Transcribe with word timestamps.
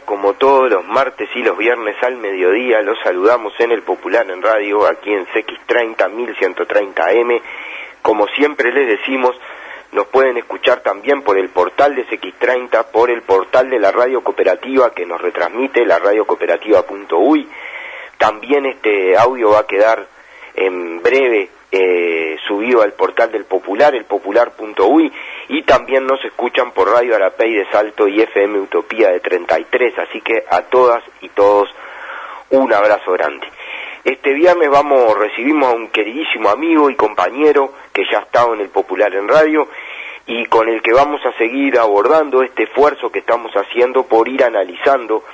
Como 0.00 0.34
todos 0.34 0.70
los 0.70 0.84
martes 0.86 1.28
y 1.34 1.42
los 1.42 1.56
viernes 1.56 1.96
al 2.02 2.16
mediodía, 2.16 2.82
los 2.82 2.98
saludamos 3.02 3.52
en 3.58 3.72
el 3.72 3.82
Popular 3.82 4.30
en 4.30 4.42
Radio, 4.42 4.86
aquí 4.86 5.12
en 5.12 5.26
CX30 5.26 6.10
1130M. 6.10 7.40
Como 8.02 8.26
siempre 8.28 8.72
les 8.72 8.98
decimos, 8.98 9.36
nos 9.92 10.06
pueden 10.06 10.38
escuchar 10.38 10.80
también 10.80 11.22
por 11.22 11.38
el 11.38 11.50
portal 11.50 11.94
de 11.94 12.06
CX30, 12.06 12.86
por 12.90 13.10
el 13.10 13.22
portal 13.22 13.68
de 13.70 13.78
la 13.78 13.92
radio 13.92 14.22
cooperativa 14.22 14.90
que 14.92 15.04
nos 15.04 15.20
retransmite, 15.20 15.84
la 15.84 15.98
radiocooperativa.uy. 15.98 17.48
También 18.16 18.66
este 18.66 19.16
audio 19.16 19.50
va 19.50 19.60
a 19.60 19.66
quedar 19.66 20.06
en 20.54 21.02
breve 21.02 21.50
eh, 21.70 22.36
subido 22.46 22.82
al 22.82 22.92
portal 22.92 23.32
del 23.32 23.44
Popular, 23.44 23.94
el 23.94 24.04
popular.uy, 24.04 25.12
y 25.48 25.62
también 25.62 26.06
nos 26.06 26.24
escuchan 26.24 26.72
por 26.72 26.88
Radio 26.90 27.16
Arapey 27.16 27.52
de 27.54 27.70
Salto 27.70 28.08
y 28.08 28.20
FM 28.20 28.60
Utopía 28.60 29.10
de 29.10 29.20
33, 29.20 29.98
así 29.98 30.20
que 30.20 30.44
a 30.48 30.62
todas 30.62 31.02
y 31.20 31.28
todos 31.30 31.68
un 32.50 32.72
abrazo 32.72 33.12
grande. 33.12 33.46
Este 34.04 34.32
viernes 34.32 34.68
vamos, 34.68 35.16
recibimos 35.16 35.72
a 35.72 35.76
un 35.76 35.88
queridísimo 35.88 36.48
amigo 36.48 36.90
y 36.90 36.96
compañero 36.96 37.72
que 37.92 38.04
ya 38.10 38.18
ha 38.18 38.22
estado 38.22 38.54
en 38.54 38.60
el 38.60 38.68
Popular 38.68 39.14
en 39.14 39.28
Radio 39.28 39.68
y 40.26 40.46
con 40.46 40.68
el 40.68 40.82
que 40.82 40.92
vamos 40.92 41.24
a 41.24 41.32
seguir 41.38 41.78
abordando 41.78 42.42
este 42.42 42.64
esfuerzo 42.64 43.10
que 43.10 43.20
estamos 43.20 43.52
haciendo 43.52 44.04
por 44.04 44.28
ir 44.28 44.44
analizando 44.44 45.24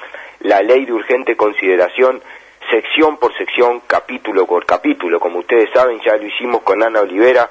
la 0.40 0.60
ley 0.60 0.84
de 0.84 0.92
urgente 0.92 1.36
consideración 1.36 2.22
sección 2.70 3.16
por 3.16 3.36
sección, 3.36 3.80
capítulo 3.86 4.46
por 4.46 4.66
capítulo. 4.66 5.18
Como 5.18 5.38
ustedes 5.38 5.70
saben, 5.72 6.00
ya 6.04 6.16
lo 6.16 6.26
hicimos 6.26 6.62
con 6.62 6.82
Ana 6.82 7.00
Olivera 7.00 7.48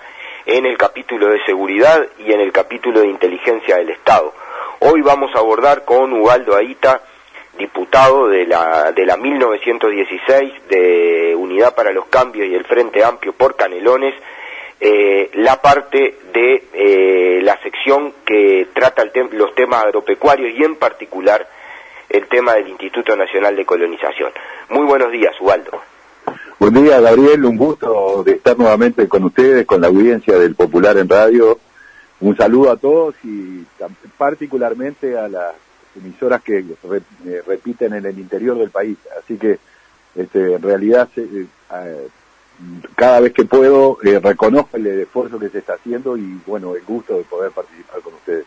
en 0.48 0.66
el 0.66 0.78
capítulo 0.78 1.28
de 1.28 1.44
seguridad 1.46 2.08
y 2.20 2.32
en 2.32 2.40
el 2.40 2.54
capítulo 2.54 3.02
de 3.02 3.08
inteligencia 3.08 3.76
del 3.76 3.90
Estado. 3.90 4.34
Hoy 4.80 5.02
vamos 5.02 5.30
a 5.36 5.40
abordar 5.40 5.84
con 5.84 6.14
Ubaldo 6.14 6.56
Aita, 6.56 7.02
diputado 7.58 8.30
de 8.30 8.46
la, 8.46 8.94
de 8.94 9.06
la 9.06 9.18
1916 9.18 10.54
de 10.70 11.36
Unidad 11.36 11.76
para 11.76 11.92
los 11.92 12.06
Cambios 12.06 12.48
y 12.48 12.56
el 12.56 12.64
Frente 12.64 13.04
Amplio 13.04 13.34
por 13.34 13.58
Canelones, 13.58 14.16
eh, 14.80 15.32
la 15.34 15.62
parte 15.62 16.16
de 16.32 16.64
eh, 16.74 17.42
la 17.42 17.62
sección 17.62 18.14
que 18.26 18.68
trata 18.74 19.04
los 19.32 19.54
temas 19.54 19.84
agropecuarios 19.84 20.58
y 20.58 20.64
en 20.64 20.78
particular 20.78 21.46
el 22.08 22.26
tema 22.28 22.54
del 22.54 22.70
Instituto 22.70 23.18
Nacional 23.18 23.54
de 23.54 23.66
Colonización. 23.66 24.32
Muy 24.70 24.86
buenos 24.86 25.12
días, 25.12 25.34
Ubaldo. 25.42 25.82
Buen 26.60 26.74
día, 26.74 27.00
Gabriel. 27.00 27.46
Un 27.46 27.56
gusto 27.56 28.24
de 28.24 28.32
estar 28.32 28.58
nuevamente 28.58 29.08
con 29.08 29.24
ustedes, 29.24 29.68
con 29.68 29.80
la 29.80 29.88
audiencia 29.88 30.40
del 30.40 30.56
Popular 30.56 30.98
en 30.98 31.08
Radio. 31.08 31.60
Un 32.20 32.36
saludo 32.36 32.72
a 32.72 32.78
todos 32.78 33.14
y 33.24 33.64
particularmente 34.18 35.16
a 35.16 35.28
las 35.28 35.54
emisoras 35.96 36.42
que 36.42 36.58
eh, 36.58 37.44
repiten 37.46 37.94
en 37.94 38.08
el 38.08 38.18
interior 38.18 38.58
del 38.58 38.72
país. 38.72 38.98
Así 39.20 39.38
que, 39.38 39.60
este, 40.16 40.56
en 40.56 40.62
realidad, 40.64 41.08
eh, 41.16 41.46
eh, 41.76 42.08
cada 42.96 43.20
vez 43.20 43.34
que 43.34 43.46
puedo, 43.46 44.00
reconozco 44.02 44.78
el 44.78 44.88
esfuerzo 44.88 45.38
que 45.38 45.50
se 45.50 45.60
está 45.60 45.74
haciendo 45.74 46.18
y, 46.18 46.42
bueno, 46.48 46.76
el 46.76 46.84
gusto 46.84 47.18
de 47.18 47.24
poder 47.24 47.52
participar 47.52 48.02
con 48.02 48.16
ustedes. 48.16 48.46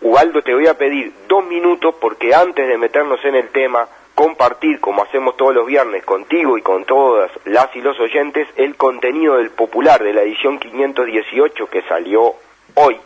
Ubaldo, 0.00 0.42
te 0.42 0.52
voy 0.52 0.66
a 0.66 0.76
pedir 0.76 1.12
dos 1.28 1.46
minutos 1.46 1.94
porque 2.00 2.34
antes 2.34 2.66
de 2.66 2.76
meternos 2.76 3.24
en 3.24 3.36
el 3.36 3.50
tema, 3.50 3.86
compartir, 4.18 4.80
como 4.80 5.04
hacemos 5.04 5.36
todos 5.36 5.54
los 5.54 5.64
viernes, 5.64 6.04
contigo 6.04 6.58
y 6.58 6.62
con 6.62 6.84
todas 6.84 7.30
las 7.44 7.68
y 7.76 7.80
los 7.80 8.00
oyentes, 8.00 8.48
el 8.56 8.74
contenido 8.74 9.36
del 9.36 9.50
popular 9.50 10.02
de 10.02 10.12
la 10.12 10.22
edición 10.22 10.58
518 10.58 11.66
que 11.68 11.82
salió 11.82 12.34
hoy, 12.74 12.96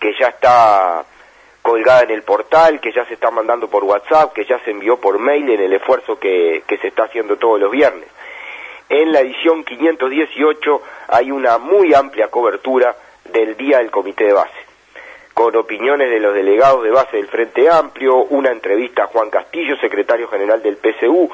que 0.00 0.12
ya 0.18 0.26
está 0.26 1.04
colgada 1.62 2.02
en 2.02 2.10
el 2.10 2.24
portal, 2.24 2.80
que 2.80 2.90
ya 2.90 3.04
se 3.04 3.14
está 3.14 3.30
mandando 3.30 3.68
por 3.68 3.84
WhatsApp, 3.84 4.32
que 4.32 4.44
ya 4.44 4.58
se 4.64 4.72
envió 4.72 4.96
por 4.96 5.20
mail 5.20 5.48
en 5.48 5.60
el 5.60 5.72
esfuerzo 5.74 6.18
que, 6.18 6.64
se 6.66 6.88
está 6.88 7.04
haciendo 7.04 7.36
todos 7.36 7.60
los 7.60 7.70
viernes. 7.70 8.08
En 8.88 9.12
la 9.12 9.20
edición 9.20 9.62
518 9.62 10.82
hay 11.06 11.30
una 11.30 11.58
muy 11.58 11.94
amplia 11.94 12.32
cobertura 12.32 12.96
del 13.30 13.56
Día 13.56 13.78
del 13.78 13.92
Comité 13.92 14.24
de 14.24 14.32
Base 14.32 14.65
con 15.36 15.54
opiniones 15.54 16.08
de 16.08 16.18
los 16.18 16.32
delegados 16.32 16.82
de 16.82 16.90
base 16.90 17.18
del 17.18 17.28
Frente 17.28 17.68
Amplio, 17.68 18.24
una 18.24 18.50
entrevista 18.50 19.04
a 19.04 19.08
Juan 19.08 19.28
Castillo, 19.28 19.76
secretario 19.76 20.28
general 20.28 20.62
del 20.62 20.78
PCU, 20.78 21.30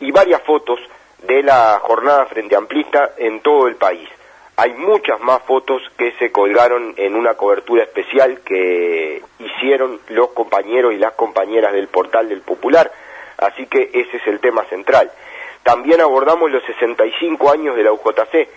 y 0.00 0.10
varias 0.10 0.42
fotos 0.42 0.80
de 1.22 1.44
la 1.44 1.78
jornada 1.80 2.26
Frente 2.26 2.56
Amplista 2.56 3.12
en 3.16 3.38
todo 3.42 3.68
el 3.68 3.76
país. 3.76 4.08
Hay 4.56 4.72
muchas 4.72 5.20
más 5.20 5.44
fotos 5.44 5.80
que 5.96 6.10
se 6.18 6.32
colgaron 6.32 6.94
en 6.96 7.14
una 7.14 7.34
cobertura 7.34 7.84
especial 7.84 8.40
que 8.40 9.22
hicieron 9.38 10.00
los 10.08 10.30
compañeros 10.30 10.92
y 10.92 10.98
las 10.98 11.12
compañeras 11.12 11.72
del 11.72 11.86
portal 11.86 12.28
del 12.28 12.40
Popular, 12.40 12.90
así 13.38 13.66
que 13.66 13.90
ese 13.92 14.16
es 14.16 14.26
el 14.26 14.40
tema 14.40 14.64
central. 14.64 15.12
También 15.62 16.00
abordamos 16.00 16.50
los 16.50 16.64
65 16.64 17.52
años 17.52 17.76
de 17.76 17.84
la 17.84 17.92
UJC, 17.92 18.48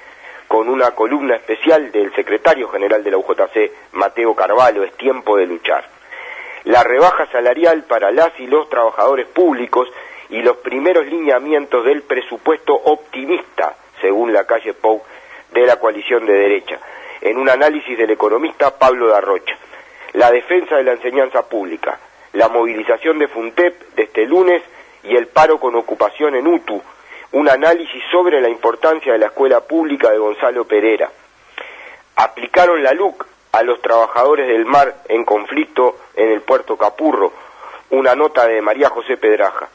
con 0.50 0.68
una 0.68 0.92
columna 0.96 1.36
especial 1.36 1.92
del 1.92 2.12
secretario 2.16 2.68
general 2.70 3.04
de 3.04 3.12
la 3.12 3.20
UJC, 3.20 3.72
Mateo 3.92 4.34
Carvalho, 4.34 4.84
es 4.84 4.92
tiempo 4.98 5.38
de 5.38 5.46
luchar. 5.46 5.88
La 6.64 6.84
rebaja 6.84 7.28
salarial 7.32 7.84
para 7.84 8.10
las 8.10 8.32
y 8.40 8.48
los 8.48 8.68
trabajadores 8.68 9.28
públicos 9.28 9.88
y 10.30 10.42
los 10.42 10.58
primeros 10.58 11.06
lineamientos 11.06 11.86
del 11.86 12.02
presupuesto 12.02 12.74
optimista, 12.74 13.76
según 14.02 14.34
la 14.34 14.46
calle 14.46 14.74
Pou, 14.74 15.04
de 15.52 15.68
la 15.68 15.80
coalición 15.80 16.26
de 16.26 16.34
derecha, 16.34 16.80
en 17.22 17.38
un 17.38 17.48
análisis 17.48 17.96
del 17.96 18.10
economista 18.10 18.76
Pablo 18.76 19.08
Darrocha. 19.08 19.56
La 20.14 20.32
defensa 20.32 20.78
de 20.78 20.84
la 20.84 20.94
enseñanza 20.94 21.48
pública, 21.48 22.00
la 22.34 22.50
movilización 22.50 23.20
de 23.20 23.28
FUNTEP 23.28 23.94
de 23.94 24.04
este 24.04 24.26
lunes 24.26 24.64
y 25.04 25.16
el 25.16 25.28
paro 25.28 25.60
con 25.60 25.76
ocupación 25.76 26.34
en 26.34 26.48
UTU, 26.48 26.82
un 27.32 27.48
análisis 27.48 28.02
sobre 28.12 28.42
la 28.42 28.50
importancia 28.50 29.14
de 29.14 29.20
la 29.20 29.28
escuela 29.28 29.62
pública 29.62 30.10
de 30.10 30.18
Gonzalo 30.18 30.66
Pereira. 30.66 31.12
Aplicaron 32.16 32.82
la 32.82 32.94
LUC 32.94 33.26
a 33.52 33.64
los 33.64 33.82
trabajadores 33.82 34.48
del 34.48 34.66
mar 34.66 35.04
en 35.08 35.24
conflicto 35.26 35.98
en 36.16 36.32
el 36.32 36.42
puerto 36.42 36.78
Capurro, 36.78 37.32
una 37.92 38.16
nota 38.16 38.48
de 38.48 38.62
María 38.62 38.90
José 38.90 39.18
Pedraja. 39.18 39.70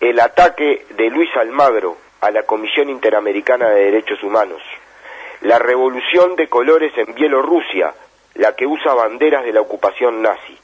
El 0.00 0.20
ataque 0.20 0.86
de 0.90 1.10
Luis 1.10 1.30
Almagro 1.36 1.96
a 2.20 2.30
la 2.30 2.42
Comisión 2.42 2.88
Interamericana 2.88 3.68
de 3.70 3.84
Derechos 3.84 4.22
Humanos. 4.22 4.62
La 5.42 5.58
revolución 5.58 6.34
de 6.34 6.48
colores 6.48 6.92
en 6.96 7.14
Bielorrusia, 7.14 7.94
la 8.34 8.56
que 8.56 8.66
usa 8.66 8.94
banderas 8.94 9.44
de 9.44 9.52
la 9.52 9.60
ocupación 9.60 10.20
nazi. 10.20 10.58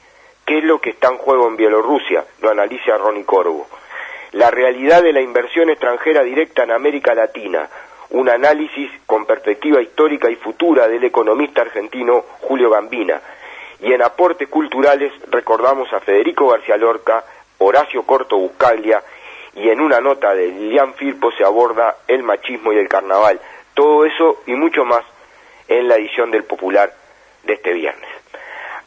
¿Qué 0.45 0.59
es 0.59 0.63
lo 0.63 0.79
que 0.79 0.91
está 0.91 1.07
en 1.07 1.17
juego 1.17 1.47
en 1.47 1.55
Bielorrusia? 1.55 2.25
Lo 2.41 2.49
analiza 2.49 2.97
Ronnie 2.97 3.25
Corvo 3.25 3.67
la 4.35 4.51
realidad 4.51 5.01
de 5.01 5.13
la 5.13 5.21
inversión 5.21 5.69
extranjera 5.69 6.21
directa 6.21 6.63
en 6.63 6.71
América 6.71 7.15
Latina, 7.15 7.69
un 8.09 8.27
análisis 8.27 8.91
con 9.05 9.25
perspectiva 9.25 9.81
histórica 9.81 10.29
y 10.29 10.35
futura 10.35 10.89
del 10.89 11.05
economista 11.05 11.61
argentino 11.61 12.25
Julio 12.41 12.69
Gambina. 12.69 13.21
Y 13.79 13.93
en 13.93 14.01
aportes 14.01 14.49
culturales 14.49 15.13
recordamos 15.29 15.91
a 15.93 16.01
Federico 16.01 16.49
García 16.49 16.75
Lorca, 16.75 17.23
Horacio 17.59 18.03
Corto 18.03 18.37
Buscaglia 18.37 19.01
y 19.55 19.69
en 19.69 19.79
una 19.79 20.01
nota 20.01 20.35
de 20.35 20.47
Lilian 20.47 20.95
Firpo 20.95 21.31
se 21.31 21.45
aborda 21.45 21.99
el 22.05 22.21
machismo 22.21 22.73
y 22.73 22.77
el 22.77 22.89
carnaval. 22.89 23.39
Todo 23.73 24.05
eso 24.05 24.41
y 24.47 24.51
mucho 24.55 24.83
más 24.83 25.05
en 25.69 25.87
la 25.87 25.95
edición 25.95 26.29
del 26.29 26.43
Popular 26.43 26.93
de 27.43 27.53
este 27.53 27.71
viernes. 27.71 28.09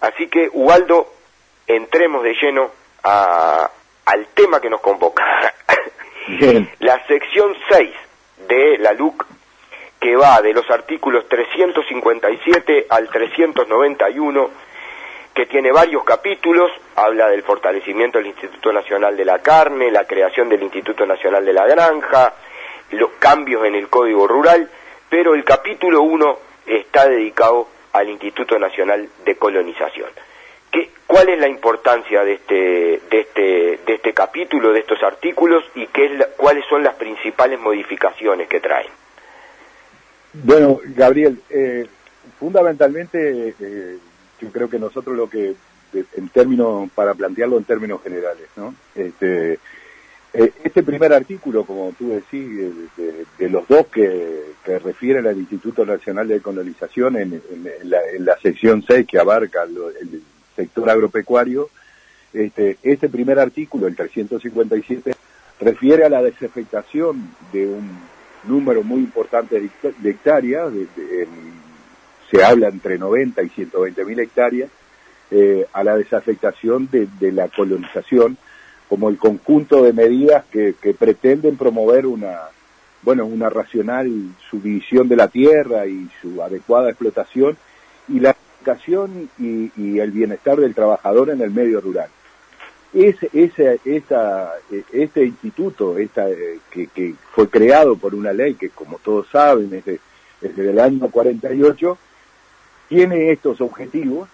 Así 0.02 0.28
que, 0.28 0.50
Ubaldo, 0.52 1.10
entremos 1.66 2.22
de 2.22 2.34
lleno 2.34 2.70
a, 3.02 3.70
al 4.08 4.28
tema 4.28 4.60
que 4.60 4.70
nos 4.70 4.80
convoca. 4.80 5.54
La 6.80 7.06
sección 7.06 7.54
6 7.70 7.90
de 8.48 8.78
la 8.78 8.92
LUC, 8.92 9.26
que 10.00 10.16
va 10.16 10.40
de 10.40 10.52
los 10.52 10.68
artículos 10.70 11.28
357 11.28 12.86
al 12.88 13.08
391, 13.10 14.50
que 15.34 15.46
tiene 15.46 15.72
varios 15.72 16.04
capítulos, 16.04 16.70
habla 16.96 17.28
del 17.28 17.42
fortalecimiento 17.42 18.18
del 18.18 18.28
Instituto 18.28 18.72
Nacional 18.72 19.16
de 19.16 19.24
la 19.24 19.40
Carne, 19.40 19.90
la 19.90 20.06
creación 20.06 20.48
del 20.48 20.62
Instituto 20.62 21.04
Nacional 21.04 21.44
de 21.44 21.52
la 21.52 21.66
Granja, 21.66 22.34
los 22.92 23.10
cambios 23.18 23.64
en 23.66 23.74
el 23.74 23.88
Código 23.88 24.26
Rural, 24.26 24.70
pero 25.08 25.34
el 25.34 25.44
capítulo 25.44 26.02
1 26.02 26.38
está 26.66 27.08
dedicado 27.08 27.68
al 27.92 28.08
Instituto 28.08 28.58
Nacional 28.58 29.08
de 29.24 29.36
Colonización. 29.36 30.10
¿Qué, 30.70 30.90
¿Cuál 31.06 31.30
es 31.30 31.38
la 31.38 31.48
importancia 31.48 32.22
de 32.22 32.34
este, 32.34 32.54
de, 33.10 33.20
este, 33.20 33.80
de 33.86 33.94
este 33.94 34.12
capítulo, 34.12 34.72
de 34.72 34.80
estos 34.80 35.02
artículos 35.02 35.64
y 35.74 35.86
qué 35.86 36.04
es 36.04 36.26
cuáles 36.36 36.64
son 36.66 36.84
las 36.84 36.94
principales 36.96 37.58
modificaciones 37.58 38.46
que 38.46 38.60
traen? 38.60 38.90
Bueno, 40.34 40.80
Gabriel, 40.94 41.40
eh, 41.48 41.86
fundamentalmente 42.38 43.54
eh, 43.58 43.98
yo 44.40 44.52
creo 44.52 44.68
que 44.68 44.78
nosotros 44.78 45.16
lo 45.16 45.30
que, 45.30 45.54
en 45.94 46.28
términos, 46.28 46.90
para 46.94 47.14
plantearlo 47.14 47.56
en 47.56 47.64
términos 47.64 48.02
generales, 48.02 48.46
¿no? 48.56 48.74
Este, 48.94 49.58
eh, 50.34 50.52
este 50.62 50.82
primer 50.82 51.14
artículo, 51.14 51.64
como 51.64 51.92
tú 51.98 52.10
decís, 52.10 52.70
de, 53.38 53.48
los 53.48 53.66
dos 53.66 53.86
que, 53.86 54.52
que, 54.62 54.78
refieren 54.78 55.26
al 55.26 55.38
Instituto 55.38 55.86
Nacional 55.86 56.28
de 56.28 56.40
Colonización 56.40 57.16
en, 57.16 57.42
la, 57.84 58.38
sección 58.42 58.84
6 58.86 59.06
que 59.06 59.18
abarca 59.18 59.62
el 59.62 60.22
sector 60.58 60.90
agropecuario, 60.90 61.70
este, 62.32 62.78
este 62.82 63.08
primer 63.08 63.38
artículo, 63.38 63.86
el 63.86 63.96
357, 63.96 65.14
refiere 65.60 66.04
a 66.04 66.08
la 66.08 66.22
desafectación 66.22 67.30
de 67.52 67.66
un 67.66 67.88
número 68.44 68.82
muy 68.82 69.00
importante 69.00 69.60
de 69.60 70.10
hectáreas, 70.10 70.72
se 72.30 72.44
habla 72.44 72.68
entre 72.68 72.98
90 72.98 73.42
y 73.42 73.48
120 73.48 74.04
mil 74.04 74.18
hectáreas, 74.20 74.70
eh, 75.30 75.66
a 75.72 75.84
la 75.84 75.96
desafectación 75.96 76.88
de, 76.90 77.06
de 77.20 77.32
la 77.32 77.48
colonización 77.48 78.38
como 78.88 79.10
el 79.10 79.18
conjunto 79.18 79.82
de 79.82 79.92
medidas 79.92 80.44
que, 80.50 80.74
pretenden 80.98 81.56
promover 81.56 82.06
una, 82.06 82.38
bueno, 83.02 83.26
una 83.26 83.50
racional 83.50 84.10
subdivisión 84.50 85.08
de 85.08 85.16
la 85.16 85.28
tierra 85.28 85.86
y 85.86 86.08
su 86.22 86.42
adecuada 86.42 86.88
explotación 86.88 87.56
y 88.08 88.20
la 88.20 88.34
educación 88.58 89.30
y, 89.38 89.98
el 89.98 90.10
bienestar 90.10 90.58
del 90.58 90.74
trabajador 90.74 91.30
en 91.30 91.40
el 91.40 91.50
medio 91.50 91.80
rural. 91.80 92.08
Ese, 92.92 93.28
ese, 93.32 93.80
esta, 93.84 94.54
este 94.92 95.24
instituto 95.24 95.98
esta, 95.98 96.26
que, 96.70 96.86
que, 96.86 97.14
fue 97.32 97.48
creado 97.48 97.96
por 97.96 98.14
una 98.14 98.32
ley 98.32 98.54
que, 98.54 98.70
como 98.70 98.98
todos 98.98 99.28
saben, 99.28 99.72
es, 99.74 99.84
de, 99.84 100.00
es 100.40 100.56
del 100.56 100.78
año 100.78 101.10
48, 101.10 101.98
tiene 102.88 103.30
estos 103.30 103.60
objetivos 103.60 104.28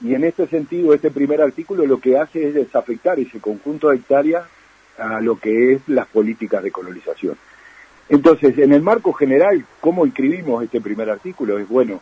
y 0.00 0.14
en 0.14 0.24
este 0.24 0.48
sentido, 0.48 0.94
este 0.94 1.10
primer 1.10 1.40
artículo 1.40 1.86
lo 1.86 2.00
que 2.00 2.18
hace 2.18 2.48
es 2.48 2.54
desafectar 2.54 3.20
ese 3.20 3.38
conjunto 3.38 3.88
de 3.88 3.96
hectáreas 3.96 4.44
a 4.98 5.20
lo 5.20 5.38
que 5.38 5.74
es 5.74 5.88
las 5.88 6.08
políticas 6.08 6.62
de 6.62 6.72
colonización. 6.72 7.36
Entonces, 8.08 8.58
en 8.58 8.72
el 8.72 8.82
marco 8.82 9.12
general, 9.12 9.64
¿cómo 9.80 10.04
inscribimos 10.04 10.64
este 10.64 10.80
primer 10.80 11.08
artículo? 11.08 11.58
Es 11.58 11.68
bueno, 11.68 12.00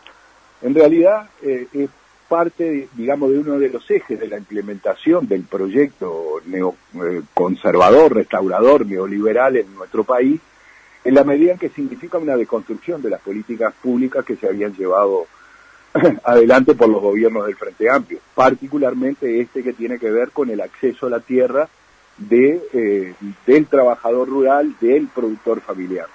en 0.62 0.75
realidad 0.75 1.29
eh, 1.43 1.67
es 1.73 1.91
parte, 2.29 2.89
digamos, 2.95 3.31
de 3.33 3.39
uno 3.41 3.59
de 3.59 3.71
los 3.71 3.91
ejes 3.91 4.21
de 4.21 4.29
la 4.29 4.39
implementación 4.39 5.27
del 5.27 5.43
proyecto 5.43 6.41
neo, 6.47 6.77
eh, 6.95 8.09
restaurador, 8.09 8.87
neoliberal 8.87 9.57
en 9.57 9.75
nuestro 9.75 10.05
país, 10.05 10.41
en 11.03 11.15
la 11.15 11.25
medida 11.25 11.53
en 11.53 11.59
que 11.59 11.71
significa 11.71 12.19
una 12.19 12.37
deconstrucción 12.37 13.03
de 13.03 13.11
las 13.11 13.21
políticas 13.21 13.75
públicas 13.83 14.25
que 14.25 14.37
se 14.37 14.47
habían 14.47 14.75
llevado 14.75 15.27
adelante 16.25 16.75
por 16.75 16.89
los 16.89 17.03
gobiernos 17.03 17.47
del 17.47 17.56
Frente 17.56 17.91
Amplio, 17.91 18.21
particularmente 18.35 19.41
este 19.41 19.65
que 19.65 19.73
tiene 19.73 19.99
que 19.99 20.13
ver 20.13 20.31
con 20.31 20.51
el 20.51 20.61
acceso 20.61 21.06
a 21.06 21.11
la 21.11 21.21
tierra 21.21 21.69
de, 22.17 22.63
eh, 22.73 23.15
del 23.45 23.67
trabajador 23.67 24.29
rural, 24.29 24.77
del 24.81 25.09
productor 25.09 25.63
familiar. 25.63 26.06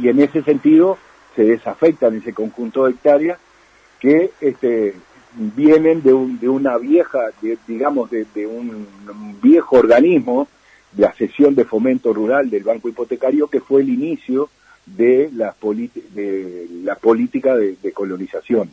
Y 0.00 0.08
en 0.08 0.20
ese 0.20 0.42
sentido 0.42 0.96
se 1.34 1.44
desafectan 1.44 2.16
ese 2.16 2.32
conjunto 2.32 2.84
de 2.84 2.92
hectáreas 2.92 3.38
que 4.00 4.30
este, 4.40 4.94
vienen 5.34 6.02
de, 6.02 6.12
un, 6.12 6.38
de 6.38 6.48
una 6.48 6.78
vieja, 6.78 7.30
digamos, 7.66 8.10
de, 8.10 8.46
un, 8.46 8.86
viejo 9.42 9.76
organismo, 9.76 10.48
la 10.96 11.12
sesión 11.14 11.54
de 11.54 11.64
fomento 11.64 12.12
rural 12.12 12.50
del 12.50 12.64
Banco 12.64 12.88
Hipotecario, 12.88 13.48
que 13.48 13.60
fue 13.60 13.82
el 13.82 13.90
inicio 13.90 14.48
de 14.86 15.30
la, 15.34 15.54
de 16.14 16.68
la 16.84 16.94
política 16.94 17.56
de 17.56 17.92
colonización. 17.92 18.72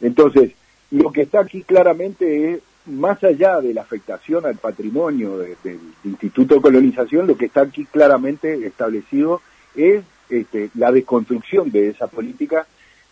Entonces, 0.00 0.52
lo 0.90 1.10
que 1.12 1.22
está 1.22 1.40
aquí 1.40 1.62
claramente 1.62 2.52
es, 2.52 2.60
más 2.86 3.22
allá 3.24 3.60
de 3.60 3.74
la 3.74 3.82
afectación 3.82 4.46
al 4.46 4.56
patrimonio 4.56 5.38
del 5.38 5.80
Instituto 6.04 6.54
de 6.54 6.60
Colonización, 6.60 7.26
lo 7.26 7.36
que 7.36 7.46
está 7.46 7.62
aquí 7.62 7.84
claramente 7.84 8.64
establecido 8.66 9.42
es 9.74 10.04
este, 10.30 10.70
la 10.74 10.92
desconstrucción 10.92 11.70
de 11.70 11.88
esa 11.88 12.06
política 12.06 12.66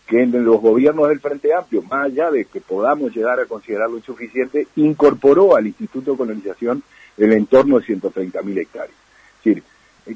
que 0.07 0.23
en 0.23 0.45
los 0.45 0.61
gobiernos 0.61 1.09
del 1.09 1.21
Frente 1.21 1.55
Amplio, 1.55 1.83
más 1.83 2.07
allá 2.07 2.31
de 2.31 2.45
que 2.45 2.61
podamos 2.61 3.15
llegar 3.15 3.41
a 3.41 3.47
considerarlo 3.47 3.97
insuficiente, 3.97 4.67
incorporó 4.77 5.57
al 5.57 5.67
Instituto 5.67 6.13
de 6.13 6.19
Colonización 6.19 6.83
el 7.17 7.33
entorno 7.33 7.79
de 7.79 7.87
130.000 7.87 8.59
hectáreas. 8.59 8.97
Es 9.39 9.45
decir, 9.45 9.63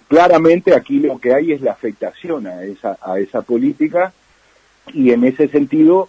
claramente 0.06 0.74
aquí 0.74 0.98
lo 0.98 1.18
que 1.18 1.34
hay 1.34 1.52
es 1.52 1.62
la 1.62 1.72
afectación 1.72 2.46
a 2.46 2.64
esa, 2.64 2.98
a 3.00 3.18
esa 3.18 3.42
política 3.42 4.12
y 4.92 5.10
en 5.12 5.24
ese 5.24 5.48
sentido 5.48 6.08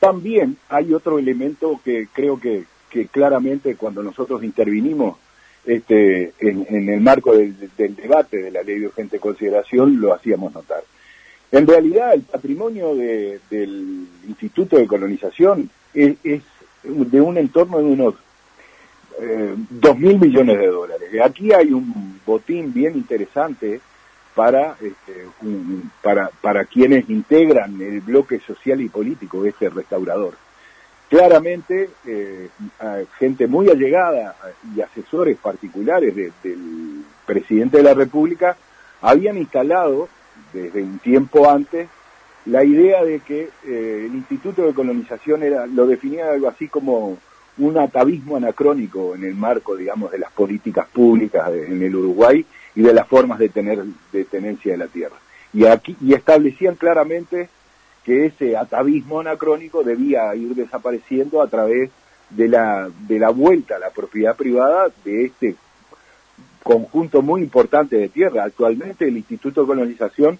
también 0.00 0.58
hay 0.68 0.92
otro 0.92 1.18
elemento 1.18 1.80
que 1.82 2.08
creo 2.12 2.38
que, 2.38 2.64
claramente 3.10 3.74
cuando 3.74 4.02
nosotros 4.02 4.44
intervinimos 4.44 5.16
este, 5.64 6.32
en, 6.38 6.88
el 6.88 7.00
marco 7.00 7.34
del, 7.34 7.56
debate 7.76 8.36
de 8.36 8.50
la 8.50 8.62
ley 8.62 8.78
de 8.78 8.86
urgente 8.86 9.18
consideración 9.18 10.00
lo 10.00 10.12
hacíamos 10.12 10.52
notar. 10.52 10.82
En 11.54 11.68
realidad 11.68 12.14
el 12.14 12.22
patrimonio 12.22 12.96
del 12.96 14.08
Instituto 14.26 14.76
de 14.76 14.88
Colonización 14.88 15.70
es, 15.94 16.16
de 16.82 17.20
un 17.20 17.38
entorno 17.38 17.78
de 17.78 17.84
unos 17.84 18.14
eh, 19.20 19.54
dos 19.70 19.96
mil 19.96 20.18
millones 20.18 20.58
de 20.58 20.66
dólares. 20.66 21.08
Aquí 21.22 21.52
hay 21.52 21.72
un 21.72 22.18
botín 22.26 22.74
bien 22.74 22.96
interesante 22.96 23.80
para, 24.34 24.76
este, 24.80 25.26
para, 26.02 26.28
para 26.40 26.64
quienes 26.64 27.08
integran 27.08 27.80
el 27.80 28.00
bloque 28.00 28.40
social 28.40 28.80
y 28.80 28.88
político 28.88 29.40
de 29.40 29.50
este 29.50 29.70
restaurador. 29.70 30.34
Claramente, 31.08 31.88
eh, 32.04 32.48
gente 33.16 33.46
muy 33.46 33.70
allegada 33.70 34.34
y 34.74 34.80
asesores 34.80 35.36
particulares 35.36 36.16
del 36.16 37.04
presidente 37.24 37.76
de 37.76 37.84
la 37.84 37.94
República 37.94 38.56
habían 39.00 39.38
instalado 39.38 40.08
desde 40.54 40.82
un 40.82 40.98
tiempo 41.00 41.50
antes 41.50 41.88
la 42.46 42.62
idea 42.64 43.02
de 43.04 43.20
que 43.20 43.50
eh, 43.66 44.06
el 44.06 44.14
Instituto 44.14 44.66
de 44.66 44.74
Colonización 44.74 45.42
era, 45.42 45.66
lo 45.66 45.86
definía 45.86 46.30
algo 46.30 46.48
así 46.48 46.68
como 46.68 47.16
un 47.56 47.78
atavismo 47.78 48.36
anacrónico 48.36 49.14
en 49.14 49.24
el 49.24 49.34
marco, 49.34 49.76
digamos, 49.76 50.10
de 50.10 50.18
las 50.18 50.30
políticas 50.32 50.86
públicas 50.88 51.50
en 51.52 51.82
el 51.82 51.94
Uruguay 51.94 52.44
y 52.74 52.82
de 52.82 52.92
las 52.92 53.06
formas 53.06 53.38
de 53.38 53.48
tener 53.48 53.82
de 54.12 54.24
tenencia 54.24 54.72
de 54.72 54.78
la 54.78 54.88
tierra. 54.88 55.16
Y 55.52 55.64
aquí 55.66 55.96
y 56.00 56.14
establecían 56.14 56.74
claramente 56.74 57.48
que 58.04 58.26
ese 58.26 58.56
atavismo 58.56 59.20
anacrónico 59.20 59.82
debía 59.82 60.34
ir 60.34 60.54
desapareciendo 60.54 61.40
a 61.40 61.46
través 61.46 61.90
de 62.30 62.48
la 62.48 62.90
de 63.06 63.18
la 63.18 63.30
vuelta 63.30 63.76
a 63.76 63.78
la 63.78 63.90
propiedad 63.90 64.36
privada 64.36 64.88
de 65.04 65.26
este 65.26 65.54
conjunto 66.64 67.22
muy 67.22 67.42
importante 67.42 67.96
de 67.96 68.08
tierra. 68.08 68.42
Actualmente 68.44 69.06
el 69.06 69.16
Instituto 69.16 69.60
de 69.60 69.66
Colonización 69.68 70.38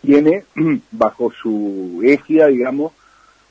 tiene 0.00 0.44
bajo 0.90 1.30
su 1.30 2.00
égida, 2.02 2.46
digamos, 2.46 2.92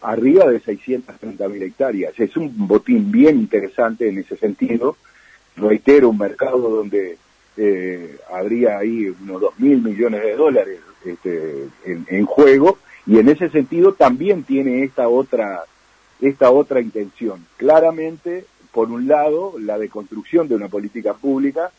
arriba 0.01 0.47
de 0.47 0.59
630 0.59 1.47
mil 1.49 1.61
hectáreas. 1.61 2.19
Es 2.19 2.35
un 2.35 2.51
botín 2.67 3.11
bien 3.11 3.37
interesante 3.37 4.09
en 4.09 4.17
ese 4.17 4.37
sentido. 4.37 4.97
Reitero, 5.55 6.09
un 6.09 6.17
mercado 6.17 6.69
donde 6.69 7.17
eh, 7.57 8.17
habría 8.31 8.79
ahí 8.79 9.13
unos 9.21 9.41
dos 9.41 9.59
mil 9.59 9.81
millones 9.81 10.23
de 10.23 10.35
dólares 10.35 10.79
este, 11.05 11.67
en, 11.85 12.25
juego 12.25 12.79
y 13.05 13.19
en 13.19 13.29
ese 13.29 13.49
sentido 13.49 13.93
también 13.93 14.43
tiene 14.43 14.83
esta 14.83 15.07
otra 15.07 15.65
esta 16.19 16.49
otra 16.49 16.81
intención 16.81 17.45
claramente 17.57 18.45
por 18.71 18.89
un 18.89 19.07
lado 19.07 19.53
la 19.59 19.77
deconstrucción 19.77 20.47
de 20.47 20.55
una 20.55 20.67
política 20.67 21.13
pública 21.13 21.71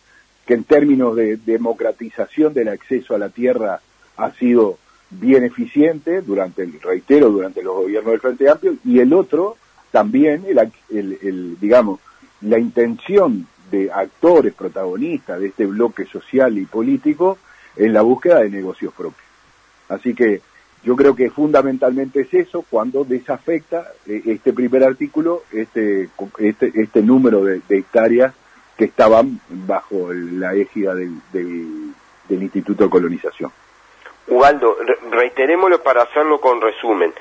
que 0.46 0.54
en 0.54 0.64
términos 0.64 1.16
de 1.16 1.36
democratización 1.36 2.52
del 2.52 2.68
acceso 2.68 3.14
a 3.14 3.18
la 3.18 3.28
tierra 3.28 3.80
ha 4.16 4.30
sido 4.32 4.78
bien 5.10 5.44
eficiente 5.44 6.22
durante 6.22 6.62
el 6.62 6.80
reitero 6.80 7.30
durante 7.30 7.62
los 7.62 7.74
gobiernos 7.76 8.12
del 8.12 8.20
Frente 8.20 8.50
Amplio 8.50 8.76
y 8.84 8.98
el 8.98 9.12
otro 9.12 9.56
también 9.90 10.44
el, 10.90 11.60
digamos 11.60 12.00
la 12.40 12.58
intención 12.58 13.46
de 13.70 13.90
actores 13.92 14.52
protagonistas 14.54 15.40
de 15.40 15.48
este 15.48 15.66
bloque 15.66 16.04
social 16.06 16.58
y 16.58 16.66
político 16.66 17.38
en 17.76 17.92
la 17.92 18.02
búsqueda 18.02 18.40
de 18.40 18.50
negocios 18.50 18.92
propios. 18.92 19.26
Así 19.88 20.14
que 20.14 20.42
yo 20.84 20.96
creo 20.96 21.14
que 21.16 21.30
fundamentalmente 21.30 22.22
es 22.22 22.34
eso 22.34 22.64
cuando 22.68 23.04
desafecta 23.04 23.92
eh, 24.06 24.22
este 24.26 24.52
primer 24.52 24.84
artículo, 24.84 25.44
este, 25.50 26.10
este, 26.38 26.72
este 26.74 27.02
número 27.02 27.42
de, 27.44 27.62
hectáreas 27.70 28.34
que 28.76 28.84
estaban 28.86 29.40
bajo 29.48 30.12
la 30.12 30.54
égida 30.54 30.94
del, 30.94 31.12
Instituto 32.28 32.84
de 32.84 32.90
Colonización. 32.90 33.52
Ubaldo, 34.26 34.76
reiterémoslo 35.10 35.82
para 35.82 36.02
hacerlo 36.02 36.40
con 36.40 36.60
resumen. 36.60 37.12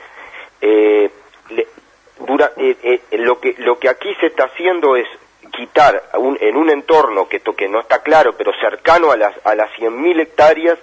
Eh, 0.61 1.11
eh, 1.49 3.01
lo, 3.17 3.39
que, 3.39 3.55
lo 3.59 3.77
que 3.77 3.89
aquí 3.89 4.13
se 4.19 4.27
está 4.27 4.45
haciendo 4.45 4.95
es 4.95 5.07
quitar 5.51 6.01
en 6.39 6.55
un 6.55 6.69
entorno 6.69 7.27
que, 7.27 7.41
que 7.41 7.67
no 7.67 7.81
está 7.81 8.01
claro, 8.01 8.35
pero 8.37 8.51
cercano 8.59 9.11
a 9.11 9.17
las, 9.17 9.35
a 9.45 9.53
las 9.55 9.69
100.000 9.71 10.21
hectáreas 10.21 10.79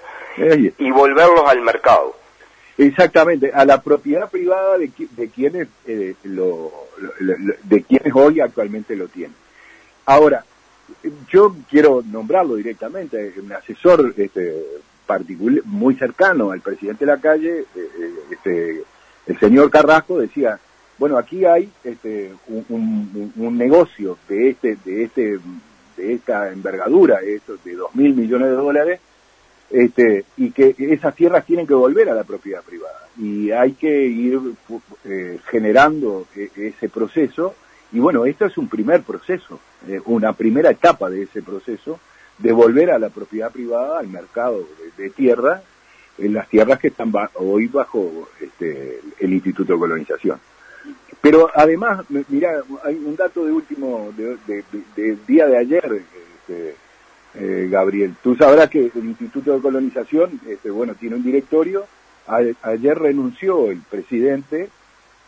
y 0.79 0.91
volverlos 0.91 1.45
al 1.47 1.61
mercado. 1.61 2.15
Exactamente, 2.81 3.51
a 3.53 3.67
la 3.67 3.83
propiedad 3.83 4.31
privada 4.31 4.79
de, 4.79 4.91
de 4.97 5.29
quienes 5.29 5.69
eh, 5.87 6.15
lo, 6.23 6.73
de 7.65 7.83
quienes 7.83 8.11
hoy 8.15 8.41
actualmente 8.41 8.97
lo 8.97 9.07
tienen. 9.09 9.37
Ahora, 10.07 10.45
yo 11.31 11.55
quiero 11.69 12.03
nombrarlo 12.05 12.57
directamente, 12.57 13.35
un 13.39 13.53
asesor 13.53 14.15
este, 14.17 14.65
particular, 15.07 15.63
muy 15.65 15.95
cercano 15.97 16.51
al 16.51 16.61
presidente 16.61 17.05
de 17.05 17.13
la 17.13 17.21
calle, 17.21 17.61
eh, 17.61 17.67
eh, 17.75 18.15
este, 18.31 18.83
el 19.27 19.39
señor 19.39 19.71
Carrasco 19.71 20.19
decía, 20.19 20.59
bueno, 20.99 21.17
aquí 21.17 21.45
hay 21.45 21.71
este, 21.83 22.33
un, 22.69 23.57
negocio 23.57 24.19
de 24.29 24.51
este, 24.51 24.77
de 24.85 25.05
este, 25.05 25.39
de 25.97 26.13
esta 26.13 26.51
envergadura, 26.51 27.21
de 27.21 27.41
dos 27.75 27.95
mil 27.95 28.15
millones 28.15 28.49
de 28.49 28.55
dólares, 28.55 29.01
este, 29.71 30.25
y 30.37 30.51
que 30.51 30.75
esas 30.79 31.15
tierras 31.15 31.47
tienen 31.47 31.67
que 31.67 31.75
volver 31.75 32.09
a 32.11 32.15
la 32.15 32.25
propiedad 32.25 32.63
privada. 32.63 33.07
Y 33.17 33.51
hay 33.51 33.73
que 33.73 34.07
ir 34.07 34.41
eh, 35.05 35.39
generando 35.49 36.27
e, 36.37 36.51
ese 36.57 36.89
proceso 36.89 37.55
y 37.93 37.99
bueno, 37.99 38.25
esto 38.25 38.47
es 38.47 38.57
un 38.57 38.69
primer 38.69 39.03
proceso, 39.03 39.59
eh, 39.89 40.01
una 40.07 40.33
primera 40.33 40.71
etapa 40.71 41.11
de 41.11 41.23
ese 41.23 41.43
proceso 41.43 41.99
de 42.39 42.53
volver 42.53 42.91
a 42.91 42.99
la 42.99 43.11
propiedad 43.11 43.51
privada, 43.51 43.99
al 43.99 44.09
mercado 44.09 44.67
de, 44.97 45.11
tierra, 45.11 45.63
en 46.19 46.33
las 46.33 46.49
tierras 46.49 46.79
que 46.79 46.89
están 46.89 47.13
hoy 47.35 47.67
bajo 47.67 48.29
este, 48.41 49.01
el 49.19 49.33
Instituto 49.33 49.73
de 49.75 49.79
Colonización. 49.79 50.39
Pero 51.21 51.51
además, 51.55 52.05
mira, 52.29 52.63
hay 52.85 52.95
un 52.95 53.17
dato 53.17 53.45
de 53.45 53.53
último, 53.53 54.11
del 54.17 55.27
día 55.27 55.47
de 55.47 55.59
ayer, 55.59 56.03
este, 56.39 56.75
eh, 57.35 57.69
Gabriel. 57.71 58.15
Tú 58.23 58.37
sabrás 58.37 58.71
que 58.71 58.91
el 58.95 59.05
Instituto 59.05 59.53
de 59.53 59.61
Colonización, 59.61 60.41
este, 60.49 60.71
bueno, 60.71 60.95
tiene 60.95 61.17
un 61.17 61.23
directorio. 61.23 61.85
ayer 62.63 62.99
renunció 62.99 63.71
el 63.71 63.81
presidente 63.83 64.71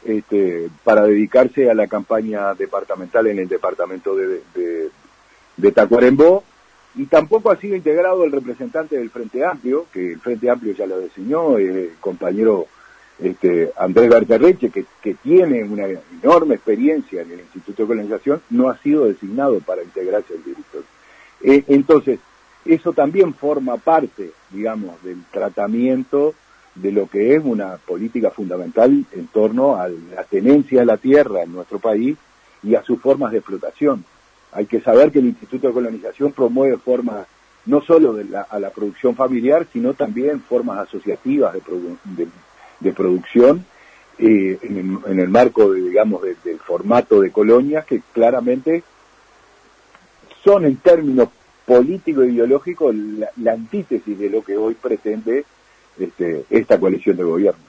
este, 0.04 0.68
para 0.84 1.02
dedicarse 1.02 1.70
a 1.70 1.74
la 1.74 1.86
campaña 1.86 2.54
departamental 2.54 3.26
en 3.26 3.38
el 3.38 3.48
departamento 3.48 4.16
de, 4.16 4.42
de, 5.56 5.72
Tacuarembó 5.72 6.42
y 6.96 7.06
tampoco 7.06 7.50
ha 7.50 7.56
sido 7.56 7.76
integrado 7.76 8.24
el 8.24 8.32
representante 8.32 8.96
del 8.96 9.10
Frente 9.10 9.44
Amplio, 9.44 9.86
que 9.92 10.12
el 10.12 10.20
Frente 10.20 10.50
Amplio 10.50 10.74
ya 10.74 10.86
lo 10.86 10.98
designó, 10.98 11.56
el 11.56 11.92
compañero 12.00 12.66
este, 13.18 13.72
Andrés 13.76 14.10
Berterreche, 14.10 14.70
que, 14.70 14.84
que 15.00 15.14
tiene 15.14 15.62
una 15.64 15.86
enorme 16.22 16.56
experiencia 16.56 17.22
en 17.22 17.32
el 17.32 17.40
Instituto 17.40 17.82
de 17.82 17.88
Colonización, 17.88 18.42
no 18.50 18.68
ha 18.68 18.78
sido 18.78 19.04
designado 19.04 19.60
para 19.60 19.82
integrarse 19.82 20.34
al 20.34 20.44
directorio. 20.44 20.86
Eh, 21.42 21.64
entonces, 21.68 22.18
eso 22.64 22.92
también 22.92 23.34
forma 23.34 23.76
parte, 23.76 24.32
digamos, 24.50 25.02
del 25.02 25.22
tratamiento 25.30 26.34
de 26.74 26.92
lo 26.92 27.06
que 27.06 27.34
es 27.34 27.42
una 27.44 27.76
política 27.76 28.30
fundamental 28.30 29.04
en 29.12 29.26
torno 29.28 29.76
a 29.76 29.88
la 29.88 30.24
tenencia 30.24 30.80
de 30.80 30.86
la 30.86 30.96
tierra 30.96 31.42
en 31.42 31.52
nuestro 31.52 31.78
país 31.78 32.16
y 32.62 32.74
a 32.74 32.82
sus 32.82 33.00
formas 33.00 33.32
de 33.32 33.38
explotación. 33.38 34.04
Hay 34.52 34.66
que 34.66 34.80
saber 34.80 35.10
que 35.10 35.18
el 35.18 35.26
Instituto 35.26 35.68
de 35.68 35.74
Colonización 35.74 36.32
promueve 36.32 36.76
formas 36.78 37.26
no 37.66 37.80
solo 37.80 38.12
de 38.12 38.24
la, 38.24 38.42
a 38.42 38.58
la 38.58 38.70
producción 38.70 39.14
familiar, 39.14 39.66
sino 39.72 39.94
también 39.94 40.40
formas 40.40 40.78
asociativas 40.78 41.54
de, 41.54 42.92
producción 42.92 43.64
eh, 44.18 44.58
en, 44.62 45.20
el, 45.20 45.28
marco, 45.28 45.72
digamos, 45.72 46.22
del 46.22 46.58
formato 46.58 47.20
de 47.20 47.30
colonias 47.30 47.84
que 47.84 48.02
claramente 48.12 48.82
son 50.42 50.64
en 50.64 50.76
términos 50.76 51.28
político-ideológicos 51.64 52.94
la, 52.94 53.30
la, 53.36 53.52
antítesis 53.52 54.18
de 54.18 54.28
lo 54.28 54.42
que 54.42 54.56
hoy 54.56 54.74
pretende 54.74 55.44
este, 55.98 56.44
esta 56.50 56.78
coalición 56.78 57.16
de 57.16 57.24
gobierno. 57.24 57.60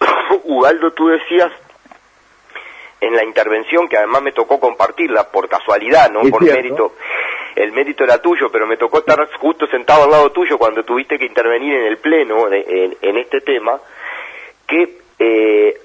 Ubaldo, 0.44 0.92
tú 0.92 1.08
decías 1.08 1.50
en 3.00 3.14
la 3.14 3.24
intervención, 3.24 3.88
que 3.88 3.96
además 3.96 4.22
me 4.22 4.32
tocó 4.32 4.60
compartirla 4.60 5.30
por 5.30 5.48
casualidad, 5.48 6.10
no 6.10 6.22
por 6.30 6.42
mérito, 6.42 6.94
el 7.56 7.72
mérito 7.72 8.04
era 8.04 8.18
tuyo, 8.18 8.50
pero 8.50 8.66
me 8.66 8.76
tocó 8.76 8.98
estar 8.98 9.28
justo 9.38 9.66
sentado 9.66 10.04
al 10.04 10.10
lado 10.10 10.30
tuyo 10.30 10.56
cuando 10.56 10.84
tuviste 10.84 11.18
que 11.18 11.26
intervenir 11.26 11.74
en 11.74 11.86
el 11.86 11.98
Pleno 11.98 12.46
en 12.50 13.16
este 13.16 13.40
tema, 13.40 13.80
que 14.66 15.02
eh, 15.18 15.80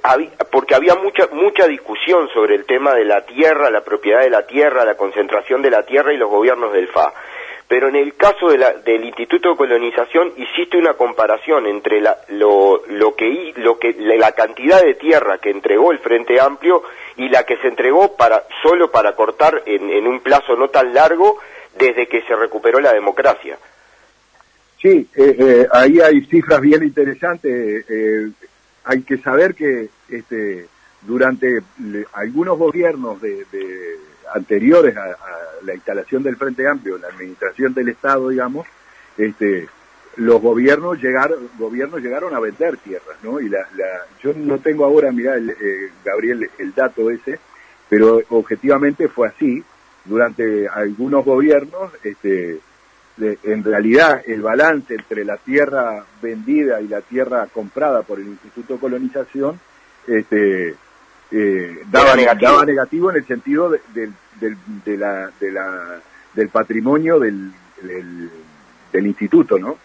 porque 0.51 0.73
había 0.73 0.95
mucha 0.95 1.27
mucha 1.31 1.67
discusión 1.67 2.27
sobre 2.33 2.55
el 2.55 2.65
tema 2.65 2.95
de 2.95 3.05
la 3.05 3.25
tierra, 3.25 3.69
la 3.69 3.81
propiedad 3.81 4.21
de 4.21 4.31
la 4.31 4.47
tierra, 4.47 4.83
la 4.83 4.95
concentración 4.95 5.61
de 5.61 5.69
la 5.69 5.83
tierra 5.83 6.13
y 6.13 6.17
los 6.17 6.29
gobiernos 6.29 6.73
del 6.73 6.87
FA. 6.87 7.13
Pero 7.67 7.89
en 7.89 7.97
el 7.97 8.15
caso 8.15 8.47
del 8.49 9.05
Instituto 9.05 9.49
de 9.49 9.57
Colonización 9.57 10.31
hiciste 10.37 10.77
una 10.77 10.93
comparación 10.93 11.67
entre 11.67 11.99
la, 11.99 12.17
lo, 12.29 12.81
lo 12.87 13.13
que, 13.15 13.53
lo 13.57 13.77
que, 13.77 13.93
la 13.93 14.31
cantidad 14.31 14.81
de 14.81 14.93
tierra 14.93 15.39
que 15.39 15.49
entregó 15.49 15.91
el 15.91 15.99
Frente 15.99 16.39
Amplio 16.39 16.83
y 17.17 17.27
la 17.27 17.43
que 17.43 17.57
se 17.57 17.67
entregó 17.67 18.15
para, 18.15 18.43
solo 18.63 18.89
para 18.89 19.15
cortar 19.15 19.63
en, 19.65 20.07
un 20.07 20.21
plazo 20.21 20.55
no 20.55 20.69
tan 20.69 20.93
largo 20.93 21.39
desde 21.77 22.07
que 22.07 22.21
se 22.21 22.35
recuperó 22.35 22.79
la 22.79 22.93
democracia. 22.93 23.57
Sí, 24.81 25.09
eh, 25.15 25.35
eh, 25.37 25.67
ahí 25.71 25.99
hay 25.99 26.21
cifras 26.21 26.61
bien 26.61 26.83
interesantes. 26.83 27.85
Eh, 27.89 28.29
hay 28.85 29.01
que 29.01 29.17
saber 29.17 29.55
que 29.55 29.89
este, 30.09 30.67
durante 31.01 31.61
algunos 32.13 32.57
gobiernos 32.57 33.19
de, 33.21 33.45
anteriores 34.33 34.95
a, 34.97 35.15
la 35.63 35.73
instalación 35.73 36.23
del 36.23 36.35
Frente 36.37 36.67
Amplio, 36.67 36.97
la 36.97 37.07
administración 37.07 37.73
del 37.73 37.89
Estado, 37.89 38.29
digamos, 38.29 38.67
este, 39.17 39.67
los 40.17 40.41
gobiernos 40.41 41.01
llegaron, 41.01 41.49
gobiernos 41.57 42.01
llegaron 42.01 42.33
a 42.35 42.39
vender 42.39 42.77
tierras, 42.77 43.17
¿no? 43.23 43.39
Y 43.39 43.49
la, 43.49 43.67
yo 44.21 44.33
no 44.33 44.59
tengo 44.59 44.85
ahora, 44.85 45.11
mira, 45.11 45.37
eh, 45.37 45.91
Gabriel, 46.05 46.49
el 46.57 46.73
dato 46.73 47.09
ese, 47.09 47.39
pero 47.89 48.21
objetivamente 48.29 49.07
fue 49.07 49.27
así. 49.29 49.63
Durante 50.05 50.69
algunos 50.69 51.25
gobiernos, 51.25 51.91
este, 52.01 52.59
en 53.19 53.63
realidad 53.63 54.21
el 54.25 54.41
balance 54.41 54.95
entre 54.95 55.25
la 55.25 55.35
tierra 55.35 56.05
vendida 56.21 56.79
y 56.79 56.87
la 56.87 57.01
tierra 57.01 57.47
comprada 57.51 58.03
por 58.03 58.19
el 58.19 58.27
Instituto 58.27 58.75
de 58.75 58.79
Colonización 58.79 59.59
este, 60.07 60.75
eh, 61.31 61.83
daba, 61.89 62.15
negativo. 62.15 63.11
en 63.11 63.17
el 63.17 63.27
sentido 63.27 63.69
del, 63.69 64.13
de 64.39 64.97
la, 64.97 65.29
de 65.39 65.51
la, 65.51 66.01
del 66.33 66.49
patrimonio 66.49 67.19
del, 67.19 67.51
del, 68.91 69.07
instituto, 69.07 69.59
¿no? 69.59 69.77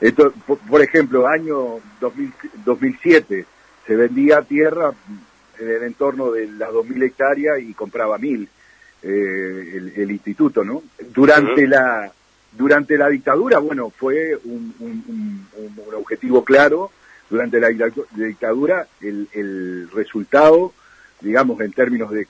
Esto, 0.00 0.32
por, 0.68 0.82
ejemplo, 0.82 1.26
año 1.26 1.80
2007 2.64 3.46
se 3.86 3.96
vendía 3.96 4.42
tierra 4.42 4.92
en 5.58 5.68
el 5.68 5.82
entorno 5.82 6.32
de 6.32 6.46
las 6.46 6.70
2.000 6.70 7.02
hectáreas 7.02 7.60
y 7.60 7.74
compraba 7.74 8.18
1.000 8.18 8.48
eh, 9.02 9.92
el, 9.96 10.10
instituto, 10.10 10.64
¿no? 10.64 10.82
Durante 11.12 11.66
la 11.66 12.12
durante 12.52 12.98
la 12.98 13.08
dictadura, 13.08 13.58
bueno, 13.58 13.90
fue 13.90 14.36
un, 14.44 15.46
objetivo 15.94 16.44
claro. 16.44 16.90
Durante 17.28 17.60
la 17.60 17.68
dictadura, 17.68 18.88
el, 19.00 19.28
el 19.32 19.88
resultado, 19.92 20.72
digamos, 21.20 21.60
en 21.60 21.72
términos 21.72 22.10
de, 22.10 22.26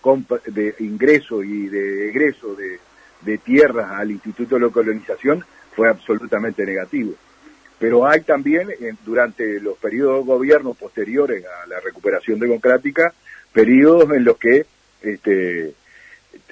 de 0.47 0.75
ingreso 0.80 1.42
y 1.42 1.68
de 1.68 2.09
egreso 2.09 2.54
de, 2.54 2.78
de 3.23 3.38
tierras 3.38 3.90
al 3.92 4.11
Instituto 4.11 4.59
de 4.59 4.70
Colonización 4.70 5.44
fue 5.75 5.88
absolutamente 5.88 6.64
negativo. 6.64 7.14
Pero 7.78 8.06
hay 8.06 8.20
también, 8.20 8.68
durante 9.04 9.59
los 9.61 9.78
periodos 9.78 10.26
de 10.26 10.32
gobierno 10.32 10.75
posteriores 10.75 11.44
a 11.47 11.66
la 11.66 11.80
recuperación 11.80 12.38
democrática, 12.38 13.14
periodos 13.52 14.11
en 14.12 14.25
los 14.25 14.37
que 14.37 14.66
este, 15.00 15.73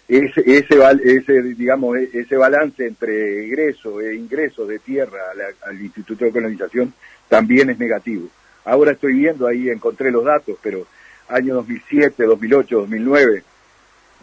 ese, 0.08 0.42
ese, 0.46 0.78
ese, 1.04 1.42
digamos, 1.42 1.98
e, 1.98 2.08
ese 2.14 2.36
balance 2.36 2.86
entre 2.86 3.44
egreso 3.44 4.00
e 4.00 4.16
ingreso 4.16 4.66
de 4.66 4.78
tierra 4.78 5.18
al 5.62 5.80
Instituto 5.80 6.24
de 6.24 6.32
Colonización 6.32 6.94
también 7.28 7.68
es 7.68 7.78
negativo. 7.78 8.28
Ahora 8.64 8.92
estoy 8.92 9.14
viendo 9.14 9.46
ahí, 9.46 9.68
encontré 9.68 10.10
los 10.10 10.24
datos, 10.24 10.56
pero 10.62 10.86
año 11.28 11.54
2007, 11.56 12.24
2008, 12.24 12.80
2009, 12.80 13.42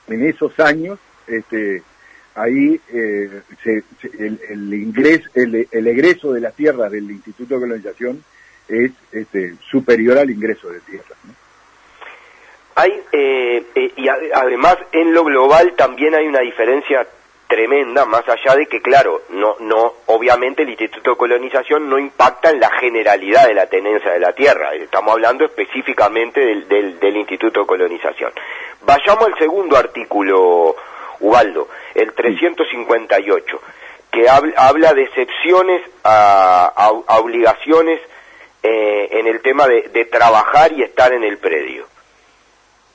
en 0.07 0.25
esos 0.25 0.59
años, 0.59 0.99
este, 1.27 1.81
ahí 2.35 2.79
eh, 2.89 3.41
el, 4.19 4.73
ingreso, 4.73 5.29
el, 5.33 5.87
egreso 5.87 6.33
de 6.33 6.41
las 6.41 6.53
tierras 6.55 6.91
del 6.91 7.09
Instituto 7.09 7.55
de 7.55 7.61
Colonización 7.61 8.23
es 8.67 8.91
este, 9.11 9.55
superior 9.69 10.17
al 10.17 10.29
ingreso 10.29 10.69
de 10.69 10.79
tierras. 10.81 11.17
Hay, 12.75 12.91
eh, 13.11 13.65
eh, 13.73 13.93
y 13.95 14.07
además 14.09 14.77
en 14.91 15.13
lo 15.13 15.23
global 15.23 15.73
también 15.77 16.13
hay 16.13 16.27
una 16.27 16.41
diferencia 16.41 17.07
tremenda, 17.47 18.05
más 18.05 18.27
allá 18.27 18.55
de 18.55 18.67
que, 18.67 18.81
claro, 18.81 19.21
no, 19.29 19.55
no, 19.59 19.93
obviamente 20.07 20.63
el 20.63 20.69
Instituto 20.69 21.11
de 21.11 21.17
Colonización 21.17 21.89
no 21.89 21.99
impacta 21.99 22.49
en 22.49 22.59
la 22.59 22.69
generalidad 22.79 23.47
de 23.47 23.53
la 23.53 23.67
tenencia 23.67 24.11
de 24.11 24.19
la 24.19 24.33
tierra, 24.33 24.73
estamos 24.73 25.13
hablando 25.13 25.45
específicamente 25.45 26.39
del, 26.39 26.99
del, 26.99 27.17
Instituto 27.17 27.61
de 27.61 27.67
Colonización. 27.67 28.31
Vayamos 28.81 29.27
al 29.27 29.37
segundo 29.37 29.77
artículo, 29.77 30.75
Ubaldo, 31.19 31.67
el 31.93 32.13
358, 32.13 33.61
que 34.11 34.27
habla, 34.29 34.93
de 34.93 35.03
excepciones 35.03 35.81
a, 36.03 36.91
obligaciones 37.19 38.01
eh, 38.63 39.07
en 39.11 39.27
el 39.27 39.41
tema 39.41 39.67
de 39.67 40.05
trabajar 40.05 40.71
y 40.73 40.83
estar 40.83 41.13
en 41.13 41.23
el 41.23 41.37
predio. 41.37 41.87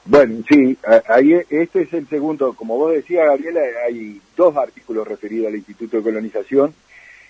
Bueno, 0.05 0.43
sí, 0.49 0.77
ahí 1.09 1.35
este 1.51 1.83
es 1.83 1.93
el 1.93 2.09
segundo, 2.09 2.55
como 2.55 2.77
vos 2.77 2.93
decías, 2.93 3.27
Gabriela, 3.27 3.61
hay 3.87 4.21
dos 4.35 4.57
artículos 4.57 5.07
referidos 5.07 5.49
al 5.49 5.57
Instituto 5.57 5.99
de 5.99 6.03
Colonización 6.03 6.75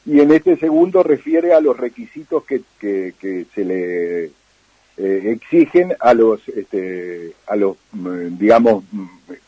y 0.07 0.21
en 0.21 0.33
este 0.33 0.57
segundo 0.57 1.03
refiere 1.03 1.53
a 1.53 1.61
los 1.61 1.77
requisitos 1.77 2.45
que, 2.45 2.62
que, 2.79 3.47
se 3.55 3.65
le 3.65 4.25
eh, 4.25 5.33
exigen 5.33 5.95
a 5.99 6.15
los, 6.15 6.49
este, 6.49 7.33
a 7.49 7.57
los, 7.57 7.77
mm, 7.93 8.39
digamos, 8.39 8.85
mm, 8.93 9.07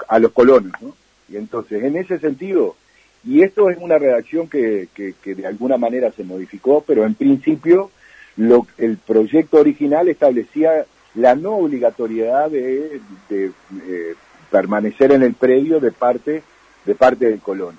a 0.08 0.18
los 0.18 0.32
colonos, 0.32 0.72
¿no? 0.82 0.94
Y 1.28 1.36
entonces, 1.36 1.82
en 1.82 1.96
ese 1.96 2.18
sentido, 2.18 2.76
y 3.24 3.42
esto 3.42 3.70
es 3.70 3.78
una 3.78 3.98
redacción 3.98 4.48
que, 4.48 4.88
que, 4.94 5.14
que 5.22 5.34
de 5.34 5.46
alguna 5.46 5.78
manera 5.78 6.10
se 6.12 6.24
modificó, 6.24 6.82
pero 6.86 7.06
en 7.06 7.14
principio 7.14 7.90
lo, 8.36 8.66
el 8.78 8.98
proyecto 8.98 9.58
original 9.58 10.08
establecía 10.08 10.84
la 11.14 11.34
no 11.34 11.52
obligatoriedad 11.56 12.50
de, 12.50 13.00
eh, 13.30 14.14
permanecer 14.50 15.12
en 15.12 15.22
el 15.22 15.34
predio 15.34 15.80
de 15.80 15.92
parte 15.92 16.42
de 16.84 16.94
parte 16.94 17.26
del 17.26 17.40
colono. 17.40 17.78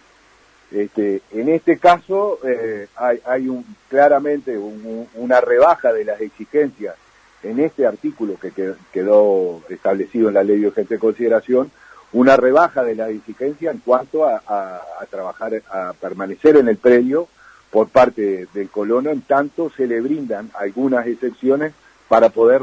Este, 0.72 1.22
en 1.32 1.50
este 1.50 1.78
caso 1.78 2.40
eh, 2.44 2.88
hay, 2.96 3.20
hay 3.26 3.48
un, 3.48 3.64
claramente 3.90 4.58
una 4.58 5.40
rebaja 5.40 5.94
de 5.94 6.06
las 6.06 6.20
exigencias 6.20 6.96
en 7.44 7.60
este 7.60 7.86
artículo 7.86 8.38
que 8.40 8.52
quedó 8.92 9.62
establecido 9.70 10.30
en 10.30 10.36
la 10.36 10.44
ley 10.44 10.62
de 10.62 10.68
urgente 10.68 10.98
consideración, 10.98 11.72
una 12.14 12.38
rebaja 12.38 12.84
de 12.84 12.96
las 12.96 13.10
exigencias 13.10 13.76
en 13.76 13.82
cuanto 13.82 14.26
a, 14.26 14.42
a, 14.48 15.06
trabajar, 15.10 15.62
a 15.70 15.94
permanecer 16.00 16.58
en 16.58 16.70
el 16.70 16.78
predio 16.78 17.28
por 17.70 17.90
parte 17.90 18.48
del 18.54 18.70
colono, 18.70 19.10
en 19.10 19.22
tanto 19.22 19.70
se 19.76 19.88
le 19.88 20.00
brindan 20.00 20.52
algunas 20.54 21.06
excepciones 21.08 21.74
para 22.08 22.30
poder 22.30 22.62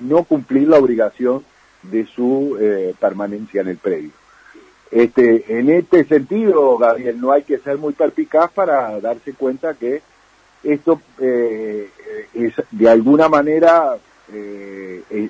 no 0.00 0.24
cumplir 0.24 0.68
la 0.68 0.78
obligación 0.78 1.44
de 1.82 2.06
su 2.06 2.56
eh, 2.60 2.94
permanencia 2.98 3.60
en 3.60 3.68
el 3.68 3.76
predio. 3.76 4.10
Este, 4.90 5.58
en 5.58 5.68
este 5.68 6.04
sentido, 6.04 6.78
Gabriel, 6.78 7.20
no 7.20 7.32
hay 7.32 7.42
que 7.42 7.58
ser 7.58 7.76
muy 7.78 7.92
perpicaz 7.92 8.50
para 8.52 9.00
darse 9.00 9.32
cuenta 9.34 9.74
que 9.74 10.02
esto 10.62 11.00
eh, 11.18 11.90
es 12.34 12.54
de 12.70 12.88
alguna 12.88 13.28
manera 13.28 13.96
eh, 14.32 15.28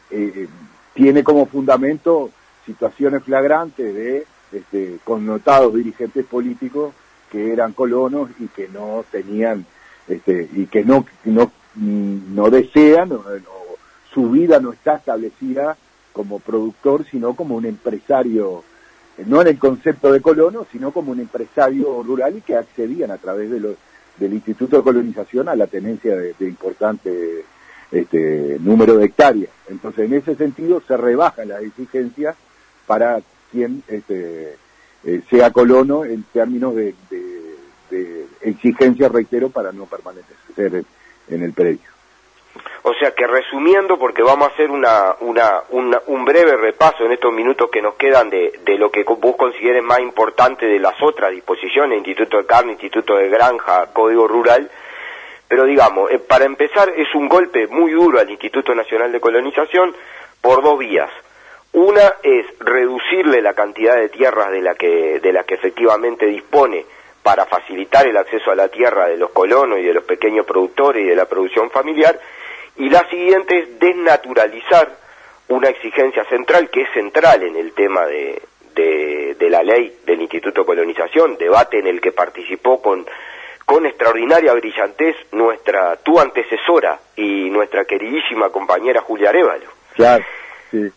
tiene 0.95 1.25
como 1.25 1.47
fundamento 1.47 2.31
situaciones 2.65 3.23
flagrantes 3.23 3.95
de 3.95 4.27
este, 4.53 4.99
connotados 5.05 5.75
dirigentes 5.75 6.25
políticos 6.25 6.95
que 7.31 7.53
eran 7.53 7.73
colonos 7.73 8.31
y 8.39 8.47
que 8.49 8.69
no 8.69 9.05
tenían 9.11 9.67
este, 10.09 10.49
y 10.53 10.67
que 10.67 10.85
no 10.85 11.05
no 11.25 11.51
no 11.77 12.51
desean 12.51 13.13
o, 13.13 13.23
su 14.17 14.31
vida 14.31 14.61
no 14.61 14.73
está 14.73 14.97
establecida 14.97 15.77
como 16.15 16.39
productor, 16.39 17.05
sino 17.05 17.37
como 17.37 17.55
un 17.55 17.67
empresario, 17.67 18.65
eh, 19.19 19.25
no 19.27 19.43
en 19.43 19.49
el 19.49 19.59
concepto 19.59 20.11
de 20.11 20.23
colono, 20.23 20.67
sino 20.73 20.91
como 20.91 21.13
un 21.13 21.21
empresario 21.21 22.03
rural 22.03 22.39
y 22.39 22.41
que 22.41 22.57
accedían 22.57 23.11
a 23.11 23.19
través 23.19 23.51
del 23.51 24.33
Instituto 24.33 24.79
de 24.79 24.83
Colonización 24.83 25.51
a 25.51 25.55
la 25.55 25.67
tenencia 25.67 26.17
de, 26.17 26.35
importante 26.41 27.45
este, 27.93 28.57
número 28.59 28.97
de 28.97 29.05
hectáreas. 29.05 29.51
Entonces, 29.69 30.07
en 30.07 30.15
ese 30.15 30.35
sentido, 30.35 30.81
se 30.89 30.97
rebajan 30.97 31.49
las 31.49 31.63
exigencias 31.63 32.37
para 32.87 33.21
quien 33.53 33.83
este, 33.87 34.57
eh, 35.05 35.21
sea 35.29 35.51
colono 35.51 36.07
en 36.07 36.23
términos 36.33 36.75
de, 36.75 36.95
de, 37.11 37.55
de 37.91 38.27
exigencia, 38.41 39.11
reitero, 39.11 39.51
para 39.51 39.73
no 39.73 39.85
permanecer 39.85 40.87
en 41.29 41.43
el 41.43 41.53
predio. 41.53 41.96
O 42.83 42.95
sea 42.95 43.13
que 43.13 43.27
resumiendo, 43.27 43.99
porque 43.99 44.23
vamos 44.23 44.49
a 44.49 44.53
hacer 44.53 44.71
una, 44.71 45.17
una, 45.21 45.63
un 46.07 46.25
breve 46.25 46.57
repaso 46.57 47.05
en 47.05 47.13
estos 47.13 47.33
minutos 47.33 47.71
que 47.71 47.83
nos 47.83 47.95
quedan 47.95 48.31
de, 48.31 48.61
de 48.65 48.79
lo 48.79 48.91
que 48.91 49.05
vos 49.05 49.37
consideres 49.37 49.83
más 49.83 50.01
importante 50.01 50.67
de 50.67 50.79
las 50.79 50.95
otras 51.03 51.33
disposiciones, 51.33 51.99
Instituto 51.99 52.39
de 52.39 52.47
Carne, 52.47 52.73
Instituto 52.73 53.17
de 53.17 53.29
Granja, 53.29 53.87
Código 53.93 54.27
Rural, 54.29 54.71
pero 55.49 55.65
digamos, 55.65 56.11
eh, 56.11 56.19
para 56.19 56.45
empezar 56.45 56.91
es 56.97 57.15
un 57.15 57.29
golpe 57.29 57.67
muy 57.67 57.93
duro 57.93 58.19
al 58.19 58.31
Instituto 58.31 58.75
Nacional 58.75 59.13
de 59.13 59.21
Colonización 59.21 59.95
por 60.41 60.63
dos 60.63 60.79
vías. 60.79 61.11
Una 61.73 62.15
es 62.23 62.47
reducirle 62.59 63.43
la 63.43 63.53
cantidad 63.53 63.97
de 63.97 64.09
tierras 64.09 64.51
de 64.51 64.63
la 64.63 64.75
que, 64.75 65.21
de 65.21 65.33
la 65.33 65.45
que 65.45 65.55
efectivamente 65.55 66.27
dispone 66.27 66.87
para 67.23 67.45
facilitar 67.45 68.07
el 68.07 68.17
acceso 68.17 68.51
a 68.51 68.55
la 68.55 68.69
tierra 68.69 69.09
de 69.09 69.17
los 69.17 69.31
colonos 69.31 69.79
y 69.79 69.83
de 69.83 69.93
los 69.93 70.05
pequeños 70.05 70.47
productores 70.47 71.05
y 71.05 71.09
de 71.09 71.17
la 71.17 71.27
producción 71.27 71.71
familiar, 71.71 72.19
y 72.79 72.89
la 72.91 73.09
siguiente 73.09 73.59
es 73.59 73.79
desnaturalizar 73.79 74.97
una 75.49 75.69
exigencia 75.69 76.25
central 76.25 76.69
que 76.71 76.83
es 76.83 76.89
central 76.93 77.43
en 77.43 77.57
el 77.57 77.73
tema 77.73 78.07
de, 78.07 78.43
de, 78.75 79.51
la 79.51 79.63
ley 79.63 79.99
del 80.05 80.21
Instituto 80.21 80.63
de 80.63 80.67
Colonización, 80.67 81.37
debate 81.39 81.79
en 81.79 81.87
el 81.87 82.01
que 82.01 82.13
participó 82.13 82.83
con, 82.83 83.07
con 83.65 83.87
extraordinaria 83.87 84.53
brillantez 84.55 85.15
nuestra, 85.33 85.97
tu 85.97 86.19
antecesora 86.19 86.99
y 87.15 87.49
nuestra 87.51 87.85
queridísima 87.85 88.51
compañera 88.51 89.01
Julia 89.03 89.31
Arevalo. 89.31 89.67
Claro. 89.95 90.25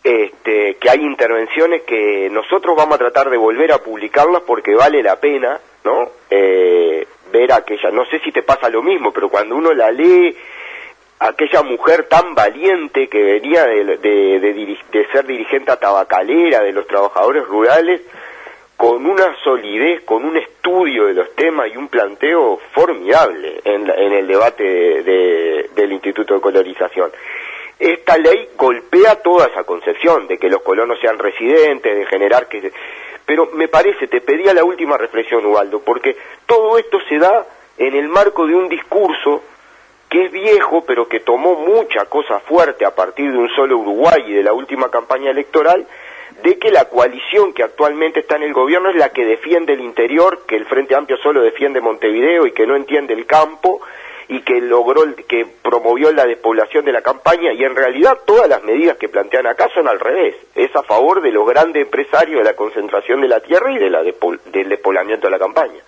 Este, 0.03 0.75
que 0.75 0.89
hay 0.89 0.99
intervenciones 1.01 1.83
que 1.83 2.27
nosotros 2.31 2.75
vamos 2.75 2.95
a 2.95 2.97
tratar 2.97 3.29
de 3.29 3.37
volver 3.37 3.71
a 3.71 3.77
publicarlas 3.77 4.41
porque 4.41 4.75
vale 4.75 5.01
la 5.03 5.19
pena, 5.19 5.59
¿no? 5.85 6.09
Eh, 6.29 7.07
ver 7.31 7.53
aquella, 7.53 7.91
no 7.91 8.03
sé 8.05 8.19
si 8.19 8.31
te 8.31 8.41
pasa 8.41 8.67
lo 8.67 8.81
mismo, 8.81 9.13
pero 9.13 9.29
cuando 9.29 9.55
uno 9.55 9.71
la 9.73 9.91
lee 9.91 10.35
aquella 11.19 11.63
mujer 11.63 12.05
tan 12.05 12.34
valiente 12.34 13.10
que 13.10 13.21
venía 13.21 13.65
de, 13.65 13.97
de, 13.97 15.08
ser 15.12 15.25
dirigente 15.25 15.75
tabacalera 15.75 16.62
de 16.62 16.71
los 16.71 16.88
trabajadores 16.88 17.45
rurales, 17.45 18.01
con 18.77 19.05
una 19.05 19.36
solidez, 19.43 20.01
con 20.05 20.23
un 20.23 20.38
estudio 20.38 21.08
de 21.08 21.13
los 21.13 21.36
temas 21.36 21.67
y 21.69 21.75
un 21.75 21.89
planteo 21.89 22.58
formidable 22.71 23.60
en, 23.65 23.89
el 23.89 24.25
debate 24.25 24.63
del 25.03 25.91
Instituto 25.91 26.36
de 26.36 26.41
Colorización. 26.41 27.12
Esta 27.77 28.17
ley 28.17 28.49
golpea 28.58 29.21
toda 29.21 29.47
esa 29.47 29.65
concepción 29.65 30.27
de 30.27 30.38
que 30.38 30.49
los 30.49 30.62
colonos 30.62 30.97
sean 31.01 31.19
residentes, 31.19 31.97
de 31.97 32.05
generar 32.05 32.47
que... 32.47 32.71
Pero 33.25 33.47
me 33.53 33.67
parece, 33.67 34.08
te 34.08 34.21
pedía 34.21 34.53
la 34.53 34.63
última 34.63 34.97
reflexión, 34.97 35.45
Ubaldo, 35.45 35.82
porque 35.82 36.15
todo 36.45 36.77
esto 36.77 36.99
se 37.08 37.17
da 37.17 37.45
en 37.77 37.95
el 37.95 38.08
marco 38.08 38.47
de 38.47 38.55
un 38.55 38.69
discurso 38.69 39.43
que 40.10 40.26
es 40.26 40.32
viejo, 40.32 40.84
pero 40.86 41.08
que 41.08 41.19
tomó 41.19 41.56
mucha 41.56 42.06
cosa 42.06 42.39
fuerte 42.39 42.86
a 42.86 42.95
partir 42.95 43.32
de 43.32 43.38
un 43.38 43.50
solo 43.50 43.78
Uruguay 43.78 44.24
y 44.28 44.34
de 44.34 44.43
la 44.43 44.54
última 44.54 44.89
campaña 44.89 45.30
electoral, 45.30 45.86
de 46.41 46.58
que 46.58 46.72
la 46.72 46.86
coalición 46.86 47.54
que 47.54 47.63
actualmente 47.63 48.22
está 48.22 48.38
en 48.38 48.43
el 48.43 48.54
gobierno 48.54 48.89
es 48.89 48.95
la 48.95 49.10
que 49.10 49.26
defiende 49.26 49.74
el 49.74 49.82
interior, 49.82 50.45
que 50.48 50.56
el 50.56 50.65
Frente 50.65 50.95
Amplio 50.95 51.17
solo 51.17 51.41
defiende 51.41 51.82
Montevideo 51.82 52.48
y 52.48 52.54
que 52.54 52.65
no 52.65 52.76
entiende 52.76 53.13
el 53.13 53.26
campo 53.26 53.82
y 54.30 54.41
que 54.41 54.62
logró, 54.62 55.04
que 55.28 55.45
promovió 55.62 56.12
la 56.12 56.26
despoblación 56.26 56.86
de 56.86 56.91
la 56.91 57.02
campaña 57.02 57.52
y 57.52 57.63
en 57.63 57.76
realidad 57.76 58.19
todas 58.26 58.48
las 58.48 58.63
medidas 58.63 58.98
que 58.98 59.10
plantean 59.10 59.48
acá 59.48 59.69
son 59.74 59.88
al 59.88 60.00
revés, 60.00 60.36
es 60.56 60.74
a 60.76 60.84
favor 60.84 61.22
de 61.22 61.32
los 61.32 61.48
grandes 61.48 61.84
empresarios 61.84 62.39
de 62.39 62.45
la 62.45 62.56
concentración 62.56 63.22
de 63.22 63.28
la 63.28 63.41
tierra 63.41 63.72
y 63.72 63.80
del 63.80 64.69
despoblamiento 64.69 65.28
de 65.28 65.32
la 65.32 65.39
campaña. 65.39 65.82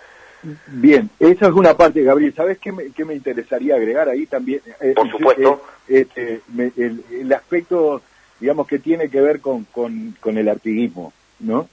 Bien, 0.66 1.08
esa 1.20 1.46
es 1.46 1.52
una 1.52 1.76
parte, 1.76 2.02
Gabriel. 2.02 2.34
¿Sabes 2.34 2.58
qué 2.58 2.72
me, 2.72 2.90
qué 2.90 3.04
me 3.04 3.14
interesaría 3.14 3.76
agregar 3.76 4.08
ahí 4.08 4.26
también? 4.26 4.60
Eh, 4.80 4.92
Por 4.94 5.10
supuesto. 5.10 5.62
Eh, 5.88 6.06
este, 6.10 6.40
el, 6.76 7.32
aspecto, 7.32 8.02
digamos, 8.40 8.66
que 8.66 8.78
tiene 8.78 9.08
que 9.08 9.20
ver 9.20 9.40
con, 9.40 9.64
con, 9.64 10.38
el 10.38 10.48
artiguismo, 10.48 11.12
¿no? 11.40 11.68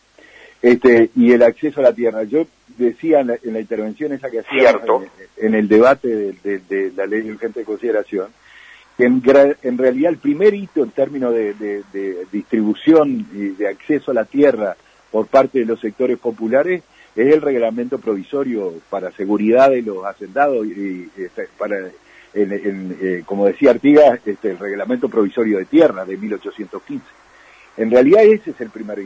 Este, 0.62 1.10
y 1.16 1.32
el 1.32 1.42
acceso 1.42 1.80
a 1.80 1.84
la 1.84 1.94
tierra. 1.94 2.24
Yo 2.24 2.46
decía 2.78 3.22
en 3.22 3.28
la, 3.28 3.60
intervención 3.60 4.14
esa 4.14 4.30
que 4.30 4.40
hacía 4.40 4.80
en, 5.38 5.56
el 5.56 5.68
debate 5.68 6.36
de, 6.44 6.92
la 6.96 7.08
ley 7.08 7.22
de 7.22 7.32
urgente 7.32 7.64
consideración, 7.64 8.28
que 8.98 9.06
en, 9.06 9.24
en, 9.64 9.78
realidad 9.78 10.12
el 10.12 10.18
primer 10.18 10.54
hito 10.54 10.84
en 10.84 10.92
términos 10.92 11.34
de, 11.34 11.54
de 11.54 12.28
distribución 12.32 13.28
y 13.34 13.50
de 13.50 13.68
acceso 13.68 14.12
a 14.12 14.16
la 14.16 14.26
tierra 14.26 14.76
por 15.12 15.26
parte 15.28 15.60
de 15.60 15.66
los 15.66 15.80
sectores 15.80 16.20
populares 16.20 16.84
es 17.28 17.34
el 17.34 17.42
reglamento 17.42 18.00
provisorio 18.00 18.74
para 18.90 19.12
seguridad 19.12 19.70
de 19.70 19.82
los 19.82 20.06
hacendados 20.06 20.66
y, 20.66 21.10
este, 21.18 21.48
para 21.58 21.90
eh, 22.34 23.24
como 23.26 23.48
decía 23.48 23.72
Artigas, 23.72 24.20
este, 24.26 24.52
el 24.52 24.60
reglamento 24.60 25.10
provisorio 25.10 25.58
de 25.58 25.66
tierra 25.66 26.06
de 26.06 26.16
1815. 26.16 27.04
En 27.78 27.92
realidad 27.92 28.24
ese 28.24 28.52
es 28.52 28.62
el 28.62 28.70
primer 28.70 29.04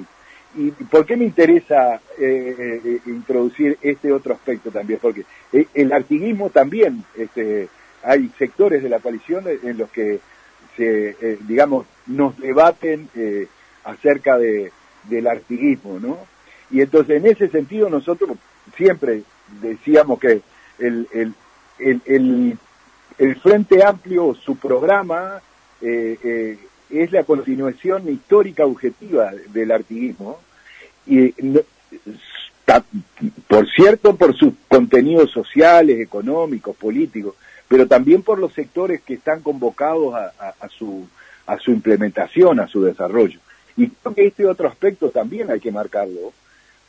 ¿Y 0.55 0.69
por 0.69 1.05
qué 1.05 1.17
me 1.17 1.25
interesa 1.25 1.99
eh, 2.19 2.81
eh, 2.85 2.99
introducir 3.07 3.77
este 3.81 4.11
otro 4.11 4.35
aspecto 4.35 4.69
también? 4.69 4.99
Porque 5.01 5.25
el 5.73 5.91
artiguismo 5.91 6.51
también, 6.51 7.03
este, 7.17 7.69
hay 8.03 8.29
sectores 8.37 8.83
de 8.83 8.89
la 8.89 8.99
coalición 8.99 9.45
en 9.47 9.77
los 9.77 9.89
que 9.89 10.19
se, 10.77 11.37
digamos, 11.47 11.87
nos 12.05 12.37
debaten 12.37 13.09
acerca 13.83 14.37
de, 14.37 14.71
del 15.09 15.27
artiguismo, 15.27 15.99
¿no? 15.99 16.32
Y 16.73 16.81
entonces 16.81 17.17
en 17.17 17.27
ese 17.27 17.49
sentido 17.49 17.87
nosotros 17.87 18.31
siempre 18.75 19.21
decíamos 19.61 20.19
que 20.19 20.41
el, 20.79 21.07
el, 21.13 21.33
el, 21.77 22.57
el, 23.19 23.35
Frente 23.35 23.85
Amplio, 23.85 24.33
su 24.33 24.57
programa, 24.57 25.39
eh, 25.81 26.17
eh, 26.23 26.57
es 26.89 27.11
la 27.11 27.23
continuación 27.25 28.09
histórica 28.09 28.65
objetiva 28.65 29.31
del 29.49 29.71
artiguismo, 29.71 30.39
y 31.05 31.31
por 33.47 33.69
cierto 33.69 34.15
por 34.15 34.35
sus 34.35 34.53
contenidos 34.67 35.29
sociales, 35.29 35.99
económicos, 35.99 36.75
políticos, 36.75 37.35
pero 37.67 37.87
también 37.87 38.23
por 38.23 38.39
los 38.39 38.51
sectores 38.53 39.01
que 39.01 39.13
están 39.15 39.41
convocados 39.41 40.15
a, 40.15 40.69
su, 40.69 41.07
a 41.45 41.59
su 41.59 41.69
implementación, 41.69 42.59
a 42.59 42.67
su 42.67 42.83
desarrollo. 42.83 43.39
Y 43.77 43.89
creo 43.89 44.15
que 44.15 44.27
este 44.27 44.45
otro 44.47 44.67
aspecto 44.67 45.09
también 45.09 45.51
hay 45.51 45.59
que 45.59 45.71
marcarlo, 45.71 46.33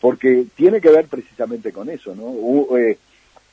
porque 0.04 0.44
tiene 0.54 0.82
que 0.82 0.90
ver 0.90 1.06
precisamente 1.06 1.72
con 1.72 1.88
eso, 1.88 2.14
¿no? 2.14 2.76
Eh, 2.76 2.98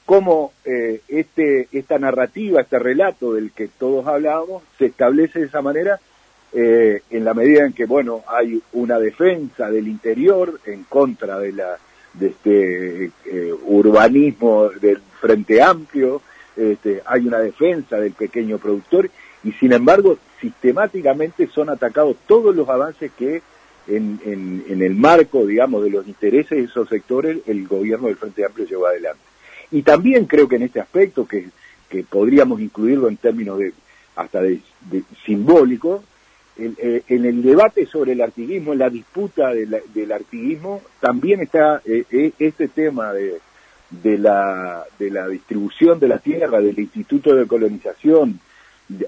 cómo 0.06 0.52
eh, 0.66 1.00
este, 1.08 1.70
esta 1.72 1.98
narrativa, 1.98 2.60
este 2.60 2.78
relato 2.78 3.36
del 3.36 3.52
que 3.52 3.70
todos 3.70 4.06
hablábamos, 4.06 4.62
se 4.78 4.88
establece 4.88 5.40
de 5.40 5.46
esa 5.46 5.62
manera 5.62 6.02
eh, 6.52 7.04
en 7.10 7.24
la 7.24 7.34
medida 7.34 7.64
en 7.64 7.72
que, 7.72 7.86
bueno, 7.86 8.26
hay 8.28 8.62
una 8.74 9.00
defensa 9.00 9.72
del 9.72 9.88
interior 9.88 10.60
en 10.66 10.84
contra 10.84 11.40
de 11.40 11.54
la 11.54 11.78
de 12.16 12.28
este 12.28 13.06
eh, 13.06 13.54
urbanismo 13.68 14.72
del 14.72 15.00
Frente 15.22 15.62
Amplio, 15.62 16.22
este, 16.58 17.02
hay 17.06 17.28
una 17.28 17.40
defensa 17.40 17.98
del 17.98 18.12
pequeño 18.12 18.58
productor 18.58 19.10
y 19.46 19.54
sin 19.54 19.72
embargo 19.72 20.18
sistemáticamente 20.42 21.48
son 21.48 21.70
atacados 21.70 22.18
todos 22.28 22.54
los 22.54 22.68
avances 22.68 23.10
que 23.18 23.42
en, 23.88 24.64
en, 24.68 24.82
el 24.82 24.96
marco, 24.96 25.46
digamos, 25.46 25.84
de 25.84 25.90
los 25.90 26.08
intereses 26.08 26.58
de 26.58 26.64
esos 26.64 26.88
sectores 26.90 27.40
el 27.48 27.68
gobierno 27.68 28.08
del 28.08 28.18
Frente 28.18 28.46
Amplio 28.46 28.66
llevó 28.68 28.88
adelante. 28.88 29.22
Y 29.72 29.82
también 29.84 30.26
creo 30.26 30.48
que 30.48 30.58
en 30.58 30.64
este 30.64 30.80
aspecto, 30.80 31.28
que, 31.28 31.50
que 31.90 32.04
podríamos 32.04 32.60
incluirlo 32.62 33.08
en 33.08 33.18
términos 33.18 33.60
de 33.60 33.74
hasta 34.16 34.42
de, 34.42 34.60
simbólico, 35.26 36.04
eh, 36.58 37.04
en 37.08 37.26
el 37.26 37.42
debate 37.42 37.86
sobre 37.86 38.12
el 38.12 38.22
artiguismo, 38.22 38.74
en 38.74 38.80
la 38.80 38.90
disputa 38.90 39.52
del 39.54 40.12
artiguismo, 40.12 40.82
también 41.00 41.42
está 41.42 41.82
eh, 41.86 42.04
eh, 42.12 42.34
este 42.38 42.68
tema 42.68 43.14
de, 43.14 43.40
de, 43.90 44.18
la, 44.18 44.84
de 45.00 45.10
la 45.10 45.28
distribución 45.28 46.00
de 46.00 46.08
la 46.08 46.20
tierra, 46.20 46.62
del 46.62 46.78
Instituto 46.78 47.34
de 47.34 47.48
Colonización, 47.48 48.40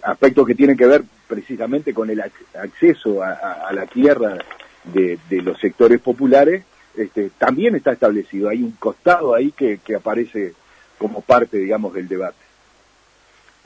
aspectos 0.02 0.46
que 0.48 0.56
tienen 0.56 0.78
que 0.78 0.86
ver 0.86 1.04
precisamente 1.28 1.94
con 1.94 2.10
el 2.10 2.22
acceso 2.22 3.24
a, 3.24 3.72
la 3.72 3.86
tierra 3.86 4.38
de, 4.84 5.20
los 5.42 5.60
sectores 5.60 6.00
populares, 6.00 6.64
este, 6.96 7.32
también 7.38 7.76
está 7.76 7.92
establecido. 7.92 8.50
Hay 8.50 8.64
un 8.64 8.74
costado 8.74 9.34
ahí 9.34 9.52
que, 9.52 9.80
aparece 9.96 10.54
como 10.98 11.22
parte, 11.22 11.58
digamos, 11.58 11.94
del 11.94 12.08
debate. 12.08 12.38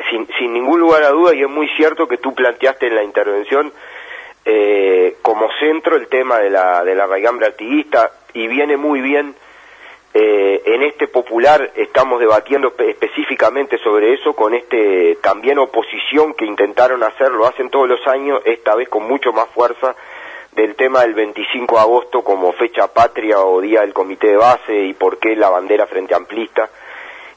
Sin, 0.10 0.28
sin, 0.40 0.54
ningún 0.54 0.80
lugar 0.80 1.04
a 1.04 1.10
duda, 1.10 1.34
y 1.36 1.42
es 1.42 1.50
muy 1.50 1.68
cierto 1.76 2.08
que 2.08 2.18
tú 2.18 2.34
planteaste 2.34 2.88
en 2.88 2.96
la 2.96 3.04
intervención 3.04 3.74
eh, 4.46 5.18
como 5.22 5.50
centro 5.60 5.98
el 5.98 6.08
tema 6.08 6.38
de 6.38 6.50
la, 6.50 6.84
de 6.84 6.96
la 6.96 7.06
artiguista, 7.46 8.12
y 8.34 8.48
viene 8.48 8.78
muy 8.78 9.02
bien 9.02 9.36
eh, 10.20 10.64
en 10.66 10.82
este 10.82 11.08
popular 11.08 11.74
estamos 11.76 12.20
debatiendo 12.20 12.74
específicamente 12.80 13.78
sobre 13.78 14.16
eso 14.16 14.34
con 14.34 14.56
este 14.56 15.20
también 15.22 15.60
oposición 15.60 16.34
que 16.34 16.44
intentaron 16.44 17.04
hacerlo 17.04 17.46
hacen 17.46 17.70
todos 17.70 17.88
los 17.88 18.00
años, 18.08 18.42
esta 18.44 18.74
vez 18.74 18.90
con 18.90 19.08
mucho 19.08 19.32
más 19.32 19.48
fuerza 19.50 19.96
del 20.54 20.76
tema 20.76 21.02
del 21.02 21.14
25 21.14 21.76
de 21.76 21.82
agosto 21.82 22.24
como 22.24 22.52
fecha 22.54 22.88
patria 22.88 23.42
o 23.42 23.62
día 23.62 23.82
del 23.82 23.94
comité 23.94 24.30
de 24.30 24.38
base 24.38 24.86
y 24.86 24.94
por 24.96 25.20
qué 25.20 25.36
la 25.36 25.52
bandera 25.52 25.86
frente 25.86 26.16
amplista. 26.16 26.68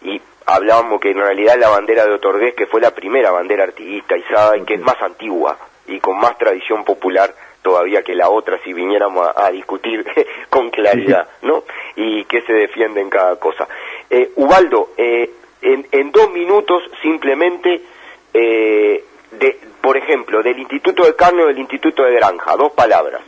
Y 0.01 0.19
hablábamos 0.47 1.03
que 1.03 1.11
en 1.11 1.19
realidad 1.19 1.57
la 1.59 1.69
bandera 1.69 2.07
de 2.07 2.15
Otorgués 2.15 2.55
que 2.55 2.67
fue 2.67 2.81
la 2.81 2.95
primera 2.95 3.31
bandera 3.31 3.65
artiguista 3.65 4.17
izada 4.17 4.57
y 4.57 4.63
que 4.63 4.75
es 4.75 4.81
más 4.81 4.97
antigua 5.03 5.59
y 5.87 6.01
con 6.01 6.19
más 6.19 6.39
tradición 6.39 6.83
popular 6.85 7.35
todavía 7.63 8.03
que 8.03 8.15
la 8.15 8.31
otra 8.31 8.59
si 8.65 8.73
viniéramos 8.73 9.29
a, 9.35 9.51
discutir 9.51 10.05
con 10.51 10.71
claridad, 10.71 11.29
¿no? 11.43 11.65
Y 11.97 12.25
que 12.25 12.43
se 12.43 12.53
defiende 12.53 13.01
en 13.01 13.11
cada 13.11 13.37
cosa. 13.37 13.69
Eh, 14.09 14.33
Ubaldo, 14.37 14.91
eh, 14.97 15.31
en, 15.63 16.13
dos 16.13 16.31
minutos 16.33 16.83
simplemente, 17.03 17.83
eh, 18.33 19.05
de, 19.39 19.59
por 19.81 19.97
ejemplo, 19.97 20.43
del 20.43 20.59
Instituto 20.59 21.05
de 21.05 21.15
Carne 21.15 21.45
o 21.45 21.47
del 21.47 21.59
Instituto 21.59 22.03
de 22.05 22.15
Granja, 22.15 22.57
dos 22.57 22.73
palabras. 22.73 23.23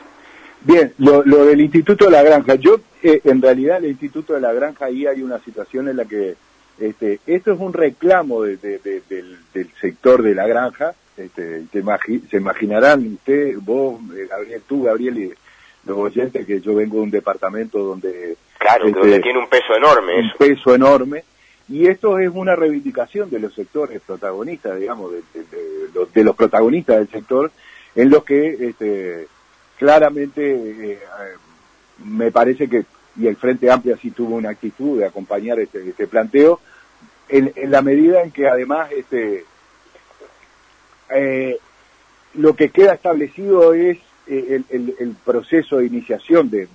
Bien, 0.63 0.93
lo, 0.99 1.23
del 1.23 1.61
Instituto 1.61 2.05
de 2.07 2.13
la 2.13 2.23
Granja, 2.23 2.55
yo 2.55 2.77
eh, 3.03 3.21
en 3.25 3.43
realidad 3.43 3.79
el 3.79 3.91
Instituto 3.91 4.35
de 4.35 4.41
la 4.41 4.53
Granja 4.53 4.87
ahí 4.87 5.07
hay 5.07 5.23
una 5.23 5.39
situación 5.41 5.89
en 5.89 5.97
la 5.97 6.05
que 6.05 6.37
este, 6.79 7.21
esto 7.27 7.53
es 7.53 7.61
un 7.61 7.73
reclamo 7.73 8.43
del, 8.43 8.61
del 8.61 9.71
sector 9.81 10.23
de 10.23 10.35
la 10.35 10.47
granja, 10.47 10.95
este, 11.17 11.65
se 12.31 12.37
imaginarán 12.37 13.15
usted, 13.15 13.57
vos, 13.61 14.01
eh, 14.17 14.27
Gabriel, 14.29 14.63
tú, 14.67 14.83
Gabriel, 14.85 15.19
y 15.19 15.33
los 15.85 15.99
oyentes, 15.99 16.47
que 16.47 16.61
yo 16.61 16.75
vengo 16.75 16.97
de 16.97 17.03
un 17.03 17.11
departamento 17.11 17.79
donde... 17.79 18.37
Claro, 18.59 18.87
este, 18.87 19.01
donde 19.01 19.21
tiene 19.21 19.39
un 19.39 19.49
peso 19.49 19.75
enorme. 19.77 20.21
Un 20.21 20.33
peso 20.39 20.75
enorme. 20.75 21.25
Y 21.69 21.87
esto 21.87 22.19
es 22.19 22.31
una 22.33 22.55
reivindicación 22.55 23.31
de 23.31 23.41
los 23.41 23.55
sectores 23.55 24.01
protagonistas, 24.01 24.79
digamos, 24.79 25.13
de, 25.13 26.25
los, 26.25 26.37
protagonistas 26.37 26.99
del 26.99 27.09
sector, 27.09 27.51
en 27.95 28.11
los 28.11 28.25
que 28.25 28.69
este, 28.69 29.27
claramente 29.79 30.93
eh, 30.93 30.99
me 32.05 32.31
parece 32.31 32.69
que, 32.69 32.85
y 33.17 33.27
el 33.27 33.37
Frente 33.37 33.71
Amplio 33.71 33.97
sí 33.97 34.11
tuvo 34.11 34.37
una 34.37 34.51
actitud 34.51 34.99
de 34.99 35.07
acompañar 35.07 35.61
este, 35.61 35.89
este 35.89 36.07
planteo, 36.07 36.61
en, 37.29 37.53
en, 37.57 37.71
la 37.71 37.81
medida 37.81 38.23
en 38.23 38.33
que 38.33 38.49
además 38.49 38.91
este, 38.93 39.45
eh, 41.15 41.59
lo 42.35 42.55
que 42.55 42.71
queda 42.71 42.95
establecido 42.95 43.75
es 43.75 43.99
eh, 44.27 44.63
el, 44.71 45.17
proceso 45.25 45.79
de 45.79 45.87
iniciación 45.87 46.51
de, 46.51 46.69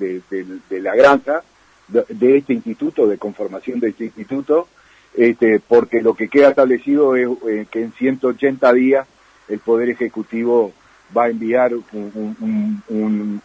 la 0.69 0.95
granja, 0.95 1.43
de, 1.87 2.37
este 2.37 2.53
instituto, 2.53 3.07
de 3.07 3.17
conformación 3.17 3.79
de 3.79 3.89
este 3.89 4.05
instituto, 4.05 4.67
este, 5.15 5.59
porque 5.59 6.01
lo 6.01 6.13
que 6.13 6.27
queda 6.27 6.49
establecido 6.49 7.15
es 7.15 7.27
eh, 7.47 7.65
que 7.71 7.81
en 7.81 7.93
180 7.93 8.73
días 8.73 9.07
el 9.47 9.59
Poder 9.59 9.89
Ejecutivo 9.89 10.73
va 11.15 11.23
a 11.25 11.29
enviar 11.29 11.71
un, 11.93 13.41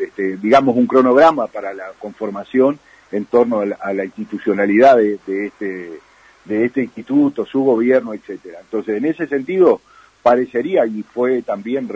este, 0.00 0.36
digamos, 0.36 0.76
un 0.76 0.86
cronograma 0.86 1.48
para 1.48 1.74
la 1.74 1.90
conformación 1.98 2.78
en 3.10 3.24
torno 3.24 3.60
a 3.60 3.92
la, 3.92 4.04
institucionalidad 4.04 4.96
de, 4.96 5.18
este, 5.46 6.00
de 6.44 6.64
este 6.64 6.82
instituto, 6.82 7.44
su 7.44 7.62
gobierno, 7.62 8.14
etcétera. 8.14 8.60
Entonces, 8.60 8.96
en 8.98 9.04
ese 9.06 9.26
sentido, 9.26 9.80
parecería 10.26 10.84
y 10.86 11.04
fue 11.04 11.42
también 11.42 11.88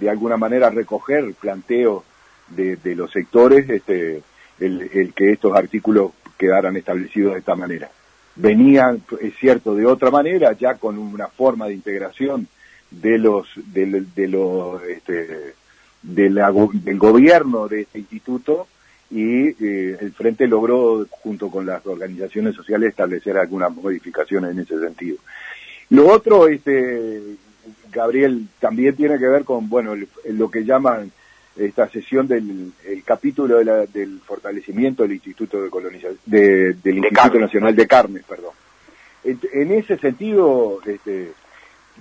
de 0.00 0.10
alguna 0.10 0.36
manera 0.36 0.70
recoger 0.70 1.34
planteo 1.34 2.02
de, 2.48 2.74
de 2.74 2.96
los 2.96 3.12
sectores 3.12 3.70
este, 3.70 4.22
el, 4.58 5.12
que 5.14 5.30
estos 5.30 5.56
artículos 5.56 6.10
quedaran 6.36 6.76
establecidos 6.76 7.34
de 7.34 7.38
esta 7.38 7.54
manera. 7.54 7.88
Venían, 8.34 9.04
es 9.20 9.36
cierto, 9.36 9.76
de 9.76 9.86
otra 9.86 10.10
manera, 10.10 10.52
ya 10.54 10.74
con 10.74 10.98
una 10.98 11.28
forma 11.28 11.68
de 11.68 11.74
integración 11.74 12.48
de 12.90 13.18
los, 13.18 13.46
de, 13.54 14.04
de 14.16 14.26
los, 14.26 14.82
este, 14.82 15.54
del 16.02 16.98
gobierno 16.98 17.68
de 17.68 17.82
este 17.82 18.00
instituto 18.00 18.66
y 19.12 19.46
eh, 19.64 19.96
el 20.00 20.12
Frente 20.12 20.48
logró, 20.48 21.06
junto 21.08 21.50
con 21.50 21.66
las 21.66 21.86
organizaciones 21.86 22.56
sociales, 22.56 22.88
establecer 22.88 23.38
algunas 23.38 23.72
modificaciones 23.72 24.50
en 24.50 24.58
ese 24.58 24.76
sentido. 24.80 25.18
Lo 25.90 26.08
otro, 26.08 26.48
este, 26.48 27.20
Gabriel, 27.90 28.46
también 28.58 28.96
tiene 28.96 29.18
que 29.18 29.26
ver 29.26 29.44
con, 29.44 29.68
bueno, 29.68 29.94
lo 30.24 30.50
que 30.50 30.64
llaman 30.64 31.10
esta 31.56 31.88
sesión 31.88 32.26
del 32.26 32.72
capítulo 33.04 33.58
del 33.58 34.20
fortalecimiento 34.20 35.02
del 35.02 35.12
Instituto 35.12 35.62
de 35.62 35.70
Colonización, 35.70 36.18
del 36.24 36.76
Instituto 36.84 37.38
Nacional 37.38 37.74
de 37.74 37.86
Carnes, 37.86 38.24
perdón. 38.28 38.52
En, 39.24 39.72
ese 39.72 39.98
sentido, 39.98 40.80
este, 40.86 41.32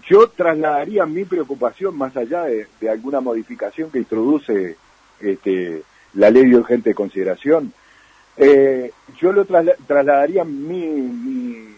yo 0.08 0.29
trasladaría 0.29 1.05
mi 1.05 1.25
preocupación 1.25 1.97
más 1.97 2.15
allá 2.15 2.43
de, 2.43 2.89
alguna 2.89 3.19
modificación 3.19 3.91
que 3.91 3.99
introduce 3.99 4.77
este, 5.19 5.82
la 6.13 6.29
ley 6.29 6.49
de 6.49 6.58
urgente 6.58 6.93
consideración, 6.93 7.73
Eh, 8.41 8.91
yo 9.19 9.34
lo 9.34 9.43
trasladaría 9.43 10.45
mi, 10.45 10.86
mi, 10.88 11.75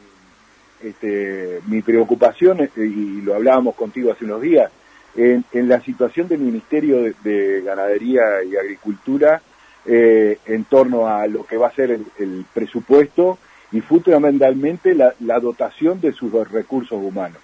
este, 0.84 1.60
mi 1.68 1.82
preocupación, 1.82 2.62
este, 2.62 2.86
y 2.86 3.22
lo 3.22 3.36
hablábamos 3.36 3.76
contigo 3.76 4.12
hace 4.12 4.26
unos 4.26 4.42
días, 4.42 4.72
en, 5.16 5.44
la 5.68 5.82
situación 5.82 6.28
del 6.28 6.40
Ministerio 6.40 7.14
de, 7.24 7.62
Ganadería 7.62 8.44
y 8.50 8.56
Agricultura 8.56 9.42
eh, 9.86 10.38
en 10.46 10.64
torno 10.66 11.08
a 11.08 11.28
lo 11.28 11.46
que 11.46 11.58
va 11.58 11.68
a 11.68 11.76
ser 11.76 12.00
el, 12.18 12.46
presupuesto 12.54 13.38
y 13.72 13.82
fundamentalmente 13.82 14.96
la, 14.96 15.40
dotación 15.40 16.00
de 16.00 16.14
sus 16.14 16.32
recursos 16.50 17.00
humanos. 17.02 17.40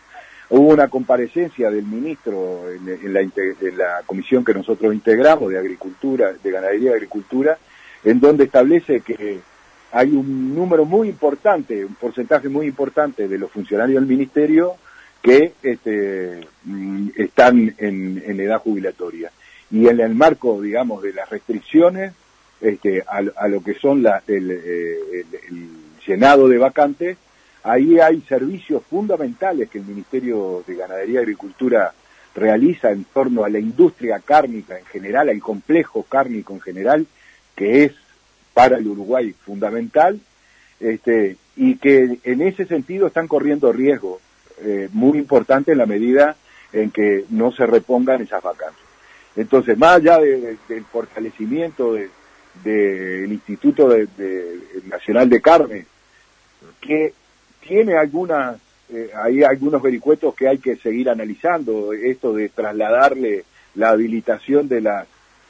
Hubo 0.49 0.69
una 0.69 0.87
comparecencia 0.87 1.69
del 1.69 1.85
ministro 1.85 2.71
en, 2.71 3.13
la, 3.13 3.19
en, 3.19 3.77
la, 3.77 4.01
comisión 4.05 4.45
que 4.45 4.53
nosotros 4.53 4.93
integramos 4.93 5.49
de 5.49 5.59
Agricultura, 5.59 6.31
de 6.41 6.51
Ganadería 6.51 6.91
y 6.91 6.93
Agricultura, 6.93 7.57
en 8.05 8.21
donde 8.21 8.45
establece 8.45 9.01
que 9.01 9.41
hay 9.91 10.09
un 10.09 10.53
número 10.53 10.85
muy 10.85 11.09
importante, 11.09 11.85
un 11.85 11.95
porcentaje 11.95 12.49
muy 12.49 12.67
importante 12.67 13.27
de 13.27 13.37
los 13.37 13.51
funcionarios 13.51 13.99
del 13.99 14.09
ministerio 14.09 14.75
que 15.21 15.53
este, 15.63 16.41
mm, 16.63 17.09
están 17.15 17.73
en, 17.77 18.39
edad 18.39 18.59
jubilatoria. 18.59 19.31
Y 19.71 19.87
en 19.87 19.99
el 19.99 20.15
marco, 20.15 20.61
digamos, 20.61 21.03
de 21.03 21.13
las 21.13 21.29
restricciones 21.29 22.13
este, 22.61 23.03
a, 23.05 23.47
lo 23.47 23.63
que 23.63 23.73
son 23.75 24.01
la, 24.01 24.23
el, 24.27 24.51
eh, 24.51 25.25
llenado 26.05 26.47
de 26.47 26.57
vacantes, 26.57 27.17
ahí 27.63 27.99
hay 27.99 28.21
servicios 28.21 28.83
fundamentales 28.89 29.69
que 29.69 29.79
el 29.79 29.85
Ministerio 29.85 30.63
de 30.65 30.75
Ganadería 30.75 31.15
y 31.15 31.23
Agricultura 31.23 31.93
realiza 32.33 32.91
en 32.91 33.03
torno 33.05 33.43
a 33.43 33.49
la 33.49 33.59
industria 33.59 34.19
cárnica 34.19 34.77
en 34.77 34.85
general, 34.85 35.29
al 35.29 35.39
complejo 35.39 36.03
cárnico 36.03 36.53
en 36.53 36.61
general, 36.61 37.07
que 37.55 37.83
es 37.85 37.93
para 38.57 38.77
el 38.77 38.87
Uruguay 38.87 39.35
fundamental, 39.45 40.19
este, 40.79 41.37
y 41.55 41.75
que 41.75 42.17
en 42.23 42.41
ese 42.41 42.65
sentido 42.65 43.05
están 43.05 43.27
corriendo 43.27 43.71
riesgo 43.71 44.19
eh, 44.63 44.89
muy 44.93 45.19
importante 45.19 45.73
en 45.73 45.77
la 45.77 45.85
medida 45.85 46.35
en 46.73 46.89
que 46.89 47.25
no 47.29 47.51
se 47.51 47.67
repongan 47.67 48.23
esas 48.23 48.41
vacantes. 48.41 48.81
Entonces, 49.35 49.77
más 49.77 49.97
allá 49.97 50.17
del 50.17 50.85
fortalecimiento 50.91 51.93
del 52.63 53.31
Instituto 53.31 53.95
Nacional 54.85 55.29
de 55.29 55.39
Carne, 55.39 55.85
que 56.81 57.13
tiene 57.61 57.95
algunas, 57.95 58.57
eh, 58.89 59.11
hay 59.13 59.43
algunos 59.43 59.83
vericuetos 59.83 60.33
que 60.33 60.47
hay 60.47 60.57
que 60.57 60.77
seguir 60.77 61.11
analizando, 61.11 61.93
esto 61.93 62.33
de 62.33 62.49
trasladarle 62.49 63.45
la 63.75 63.89
habilitación 63.89 64.67
de 64.67 64.81
las, 64.81 65.07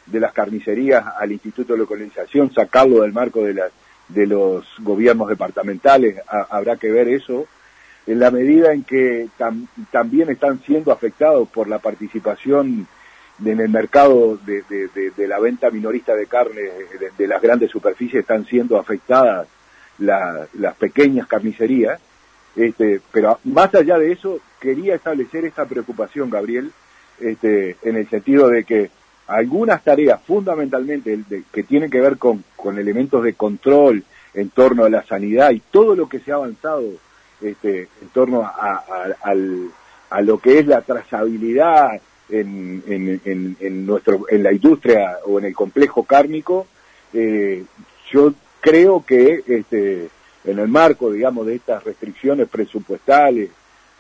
de 0.08 0.20
las 0.20 0.34
carnicerías 0.34 1.06
al 1.20 1.32
Instituto 1.32 1.74
de 1.74 1.80
Localización, 1.80 2.54
sacarlo 2.54 3.02
del 3.02 3.14
marco 3.14 3.44
de, 3.44 3.54
la, 3.54 3.68
de 4.08 4.26
los 4.26 4.66
gobiernos 4.80 5.28
departamentales, 5.28 6.22
habrá 6.50 6.78
que 6.78 6.92
ver 6.92 7.08
eso, 7.10 7.46
en 8.06 8.20
la 8.20 8.32
medida 8.32 8.72
en 8.72 8.84
que 8.84 9.28
también 9.92 10.30
están 10.30 10.62
siendo 10.64 10.92
afectados 10.92 11.50
por 11.50 11.68
la 11.68 11.80
participación 11.80 12.88
en 13.46 13.60
el 13.60 13.70
mercado 13.70 14.38
de, 14.38 15.28
la 15.28 15.40
venta 15.40 15.70
minorista 15.70 16.16
de 16.16 16.26
carne 16.26 16.62
de, 17.18 17.28
las 17.28 17.42
grandes 17.42 17.70
superficies, 17.70 18.22
están 18.22 18.46
siendo 18.46 18.80
afectadas 18.80 19.48
las 20.00 20.76
pequeñas 20.80 21.28
carnicerías. 21.28 22.00
Este, 22.56 23.02
pero 23.12 23.40
más 23.44 23.76
allá 23.76 24.00
de 24.00 24.12
eso, 24.12 24.40
quería 24.60 24.96
establecer 24.96 25.46
esta 25.46 25.66
preocupación, 25.66 26.30
Gabriel, 26.30 26.72
este, 27.20 27.76
en 27.84 27.98
el 27.98 28.10
sentido 28.10 28.50
de 28.50 28.64
que 28.64 28.90
algunas 29.28 29.84
tareas 29.84 30.22
fundamentalmente 30.26 31.20
que 31.52 31.64
tienen 31.64 31.90
que 31.90 32.02
ver 32.02 32.18
con, 32.18 32.44
con 32.56 32.80
elementos 32.80 33.24
de 33.24 33.34
control 33.34 34.04
en 34.34 34.50
torno 34.50 34.86
a 34.86 34.90
la 34.90 35.04
sanidad 35.04 35.52
y 35.52 35.60
todo 35.60 35.96
lo 35.96 36.08
que 36.08 36.20
se 36.20 36.32
ha 36.32 36.36
avanzado 36.36 36.84
este, 37.42 37.88
en 38.02 38.08
torno 38.14 38.42
a, 38.44 38.84
a, 40.10 40.22
lo 40.22 40.40
que 40.40 40.60
es 40.60 40.68
la 40.68 40.82
trazabilidad 40.82 42.02
en, 42.30 42.84
en, 42.88 43.86
nuestro, 43.86 44.26
en 44.30 44.44
la 44.44 44.52
industria 44.52 45.18
o 45.26 45.40
en 45.40 45.46
el 45.46 45.56
complejo 45.56 46.04
cárnico, 46.04 46.68
eh, 47.14 47.64
yo 48.12 48.34
creo 48.62 49.04
que 49.06 49.44
este, 49.48 50.10
en 50.46 50.60
el 50.60 50.68
marco, 50.68 51.12
digamos, 51.12 51.46
de 51.46 51.56
estas 51.56 51.84
restricciones 51.84 52.48
presupuestales, 52.48 53.50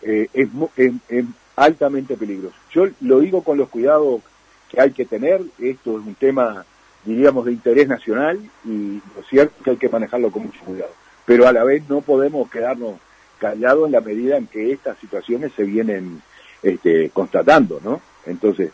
eh, 0.02 0.30
es, 0.34 0.48
es, 0.78 1.26
altamente 1.56 2.16
peligroso. 2.16 2.56
Yo 2.72 2.88
lo 3.02 3.20
digo 3.20 3.44
con 3.44 3.58
los 3.58 3.70
cuidados 3.70 4.22
que 4.70 4.82
hay 4.82 4.92
que 4.92 5.06
tener, 5.06 5.42
esto 5.60 6.00
es 6.00 6.06
un 6.06 6.16
tema, 6.16 6.66
diríamos, 7.06 7.46
de 7.46 7.54
interés 7.54 7.88
nacional 7.88 8.40
y 8.66 9.02
lo 9.16 9.24
cierto 9.30 9.54
es 9.58 9.64
que 9.64 9.70
hay 9.72 9.78
que 9.78 9.90
manejarlo 9.90 10.32
con 10.32 10.44
mucho 10.44 10.60
cuidado. 10.66 10.92
Pero 11.26 11.48
a 11.48 11.54
la 11.54 11.64
vez 11.64 11.84
no 11.90 12.02
podemos 12.02 12.50
quedarnos 12.50 12.96
callado 13.40 13.86
en 13.86 13.92
la 13.92 14.02
medida 14.02 14.38
en 14.38 14.48
que 14.48 14.72
estas 14.72 14.98
situaciones 15.00 15.52
se 15.56 15.64
vienen 15.64 16.22
este, 16.64 17.10
constatando, 17.12 17.80
¿no? 17.84 18.02
Entonces, 18.26 18.72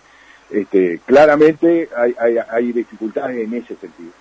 este, 0.49 0.99
claramente 1.05 1.89
hay, 1.95 2.15
hay, 2.19 2.37
hay, 2.37 2.71
dificultades 2.71 3.37
en 3.37 3.53
ese 3.53 3.75
sentido. 3.75 4.11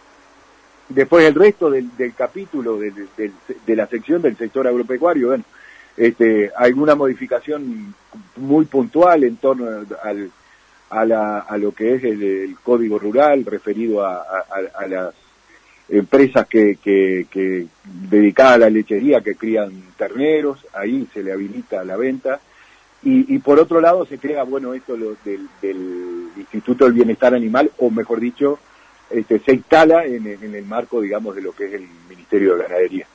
Después 0.88 1.24
el 1.26 1.34
resto 1.34 1.70
del, 1.70 1.90
capítulo 2.16 2.78
de, 2.78 2.92
de, 3.16 3.76
la 3.76 3.86
sección 3.86 4.20
del 4.20 4.36
sector 4.36 4.66
agropecuario, 4.66 5.28
bueno, 5.28 5.44
este, 5.96 6.50
alguna 6.56 6.94
modificación 6.94 7.94
muy 8.36 8.64
puntual 8.64 9.24
en 9.24 9.36
torno 9.36 9.66
al, 10.02 10.30
a, 10.92 11.06
la, 11.06 11.38
a 11.40 11.56
lo 11.56 11.72
que 11.72 11.94
es 11.94 12.04
el, 12.04 12.56
código 12.62 12.98
rural 12.98 13.44
referido 13.46 14.04
a, 14.04 14.24
las 14.86 15.14
empresas 15.88 16.46
que, 16.46 16.76
que, 16.76 17.26
que 17.30 17.66
dedicadas 17.84 18.54
a 18.54 18.58
la 18.58 18.70
lechería 18.70 19.20
que 19.20 19.34
crían 19.34 19.72
terneros, 19.96 20.66
ahí 20.74 21.08
se 21.12 21.22
le 21.22 21.32
habilita 21.32 21.84
la 21.84 21.96
venta. 21.96 22.40
Y, 23.02 23.34
y 23.34 23.38
por 23.38 23.58
otro 23.58 23.80
lado 23.80 24.06
se 24.06 24.18
crea, 24.18 24.44
bueno, 24.44 24.74
esto 24.74 24.96
lo, 24.96 25.16
del, 25.24 25.48
del, 25.60 26.28
Instituto 26.36 26.84
del 26.84 26.94
Bienestar 26.94 27.34
Animal, 27.34 27.70
o 27.78 27.90
mejor 27.90 28.20
dicho, 28.20 28.58
este, 29.10 29.40
se 29.40 29.54
instala 29.54 30.04
en, 30.04 30.26
en 30.26 30.54
el 30.54 30.64
marco, 30.64 31.00
digamos, 31.00 31.34
de 31.34 31.42
lo 31.42 31.52
que 31.52 31.66
es 31.66 31.74
el 31.74 31.86
Ministerio 32.08 32.56
de 32.56 32.62
Ganadería. 32.62 33.06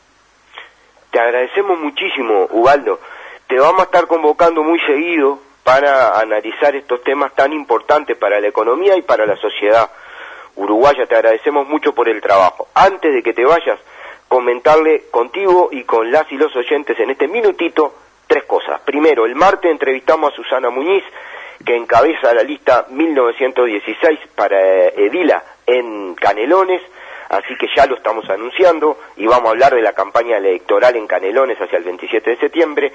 Te 1.12 1.20
agradecemos 1.20 1.80
muchísimo, 1.80 2.48
Ubaldo. 2.52 3.00
Te 3.48 3.58
vamos 3.58 3.82
a 3.82 3.86
estar 3.86 4.08
convocando 4.08 4.62
muy 4.62 4.80
seguido 4.82 5.47
para 5.68 6.18
analizar 6.18 6.74
estos 6.78 7.04
temas 7.04 7.36
tan 7.36 7.52
importantes 7.52 8.16
para 8.16 8.40
la 8.40 8.48
economía 8.48 8.96
y 8.96 9.02
para 9.02 9.26
la 9.26 9.36
sociedad 9.36 9.92
uruguaya, 10.56 11.06
te 11.06 11.16
agradecemos 11.16 11.68
mucho 11.68 11.94
por 11.94 12.08
el 12.08 12.22
trabajo. 12.22 12.70
Antes 12.74 13.14
de 13.14 13.22
que 13.22 13.34
te 13.34 13.44
vayas, 13.44 13.78
comentarle 14.30 15.10
contigo 15.12 15.68
y 15.74 15.84
con 15.84 16.10
las 16.10 16.32
y 16.32 16.38
los 16.38 16.56
oyentes 16.56 16.98
en 17.02 17.10
este 17.10 17.28
minutito 17.28 17.94
tres 18.28 18.46
cosas. 18.46 18.80
Primero, 18.86 19.26
el 19.26 19.36
martes 19.36 19.70
entrevistamos 19.70 20.32
a 20.32 20.36
Susana 20.38 20.70
Muñiz, 20.70 21.04
que 21.66 21.76
encabeza 21.76 22.34
la 22.34 22.44
lista 22.44 22.86
1916 22.90 24.20
para 24.36 24.88
Edila 24.88 25.44
en 25.66 26.16
Canelones, 26.16 26.82
así 27.28 27.58
que 27.58 27.68
ya 27.76 27.86
lo 27.88 27.98
estamos 27.98 28.30
anunciando 28.30 29.00
y 29.18 29.28
vamos 29.28 29.48
a 29.48 29.52
hablar 29.52 29.76
de 29.76 29.82
la 29.82 29.92
campaña 29.92 30.38
electoral 30.38 30.96
en 30.96 31.08
Canelones 31.08 31.60
hacia 31.60 31.78
el 31.78 31.84
27 31.84 32.30
de 32.30 32.38
septiembre 32.38 32.94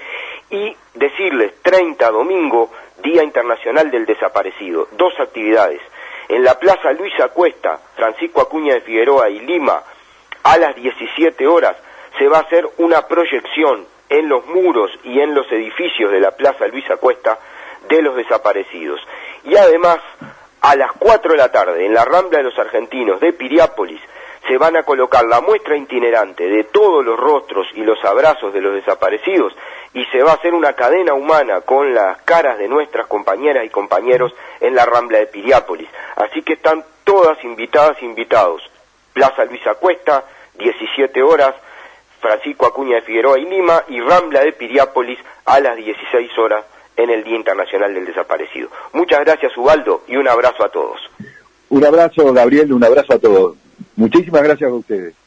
y 0.49 0.75
decirles 0.93 1.53
30 1.61 2.09
domingo, 2.11 2.71
Día 3.01 3.23
Internacional 3.23 3.91
del 3.91 4.05
Desaparecido, 4.05 4.87
dos 4.91 5.13
actividades 5.19 5.81
en 6.29 6.43
la 6.43 6.57
Plaza 6.57 6.91
Luisa 6.93 7.29
Cuesta, 7.29 7.79
Francisco 7.95 8.41
Acuña 8.41 8.75
de 8.75 8.81
Figueroa 8.81 9.29
y 9.29 9.39
Lima, 9.39 9.83
a 10.43 10.57
las 10.57 10.75
17 10.75 11.45
horas, 11.47 11.75
se 12.17 12.27
va 12.27 12.37
a 12.37 12.41
hacer 12.41 12.67
una 12.77 13.07
proyección 13.07 13.85
en 14.09 14.29
los 14.29 14.45
muros 14.47 14.91
y 15.03 15.19
en 15.19 15.33
los 15.33 15.51
edificios 15.51 16.11
de 16.11 16.19
la 16.19 16.31
Plaza 16.31 16.67
Luisa 16.67 16.97
Cuesta 16.97 17.37
de 17.87 18.01
los 18.01 18.15
desaparecidos. 18.15 18.99
Y 19.43 19.55
además, 19.55 19.99
a 20.61 20.75
las 20.75 20.91
4 20.93 21.31
de 21.31 21.37
la 21.37 21.51
tarde, 21.51 21.85
en 21.85 21.93
la 21.93 22.05
Rambla 22.05 22.39
de 22.39 22.45
los 22.45 22.57
Argentinos 22.57 23.19
de 23.19 23.33
Piriápolis, 23.33 24.01
se 24.47 24.57
van 24.57 24.75
a 24.75 24.83
colocar 24.83 25.25
la 25.25 25.41
muestra 25.41 25.77
itinerante 25.77 26.47
de 26.47 26.65
todos 26.65 27.03
los 27.03 27.17
rostros 27.17 27.67
y 27.75 27.83
los 27.83 28.03
abrazos 28.03 28.53
de 28.53 28.61
los 28.61 28.73
desaparecidos 28.73 29.53
y 29.93 30.05
se 30.05 30.23
va 30.23 30.31
a 30.31 30.35
hacer 30.35 30.53
una 30.53 30.73
cadena 30.73 31.13
humana 31.13 31.61
con 31.61 31.93
las 31.93 32.21
caras 32.23 32.57
de 32.57 32.67
nuestras 32.67 33.07
compañeras 33.07 33.65
y 33.65 33.69
compañeros 33.69 34.33
en 34.59 34.75
la 34.75 34.85
Rambla 34.85 35.19
de 35.19 35.27
Piriápolis. 35.27 35.87
Así 36.15 36.41
que 36.41 36.53
están 36.53 36.83
todas 37.03 37.43
invitadas 37.43 37.97
e 38.01 38.05
invitados. 38.05 38.61
Plaza 39.13 39.45
Luisa 39.45 39.75
Cuesta, 39.75 40.25
17 40.57 41.21
horas, 41.21 41.53
Francisco 42.19 42.65
Acuña 42.65 42.95
de 42.95 43.01
Figueroa 43.01 43.37
y 43.37 43.45
Lima 43.45 43.83
y 43.87 44.01
Rambla 44.01 44.41
de 44.41 44.53
Piriápolis 44.53 45.19
a 45.45 45.59
las 45.59 45.75
16 45.75 46.37
horas 46.39 46.65
en 46.95 47.09
el 47.09 47.23
Día 47.23 47.35
Internacional 47.35 47.93
del 47.93 48.05
Desaparecido. 48.05 48.69
Muchas 48.93 49.19
gracias 49.21 49.55
Ubaldo 49.57 50.03
y 50.07 50.15
un 50.15 50.27
abrazo 50.27 50.63
a 50.63 50.69
todos. 50.69 50.99
Un 51.69 51.85
abrazo 51.85 52.31
Gabriel, 52.33 52.73
un 52.73 52.83
abrazo 52.83 53.13
a 53.13 53.19
todos. 53.19 53.57
Muchísimas 53.95 54.41
gracias 54.43 54.69
a 54.69 54.73
ustedes. 54.73 55.22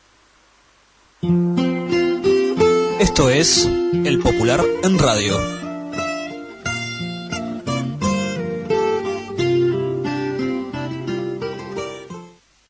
Esto 3.16 3.30
es 3.30 3.66
El 4.04 4.18
Popular 4.18 4.62
en 4.82 4.98
Radio. 4.98 5.55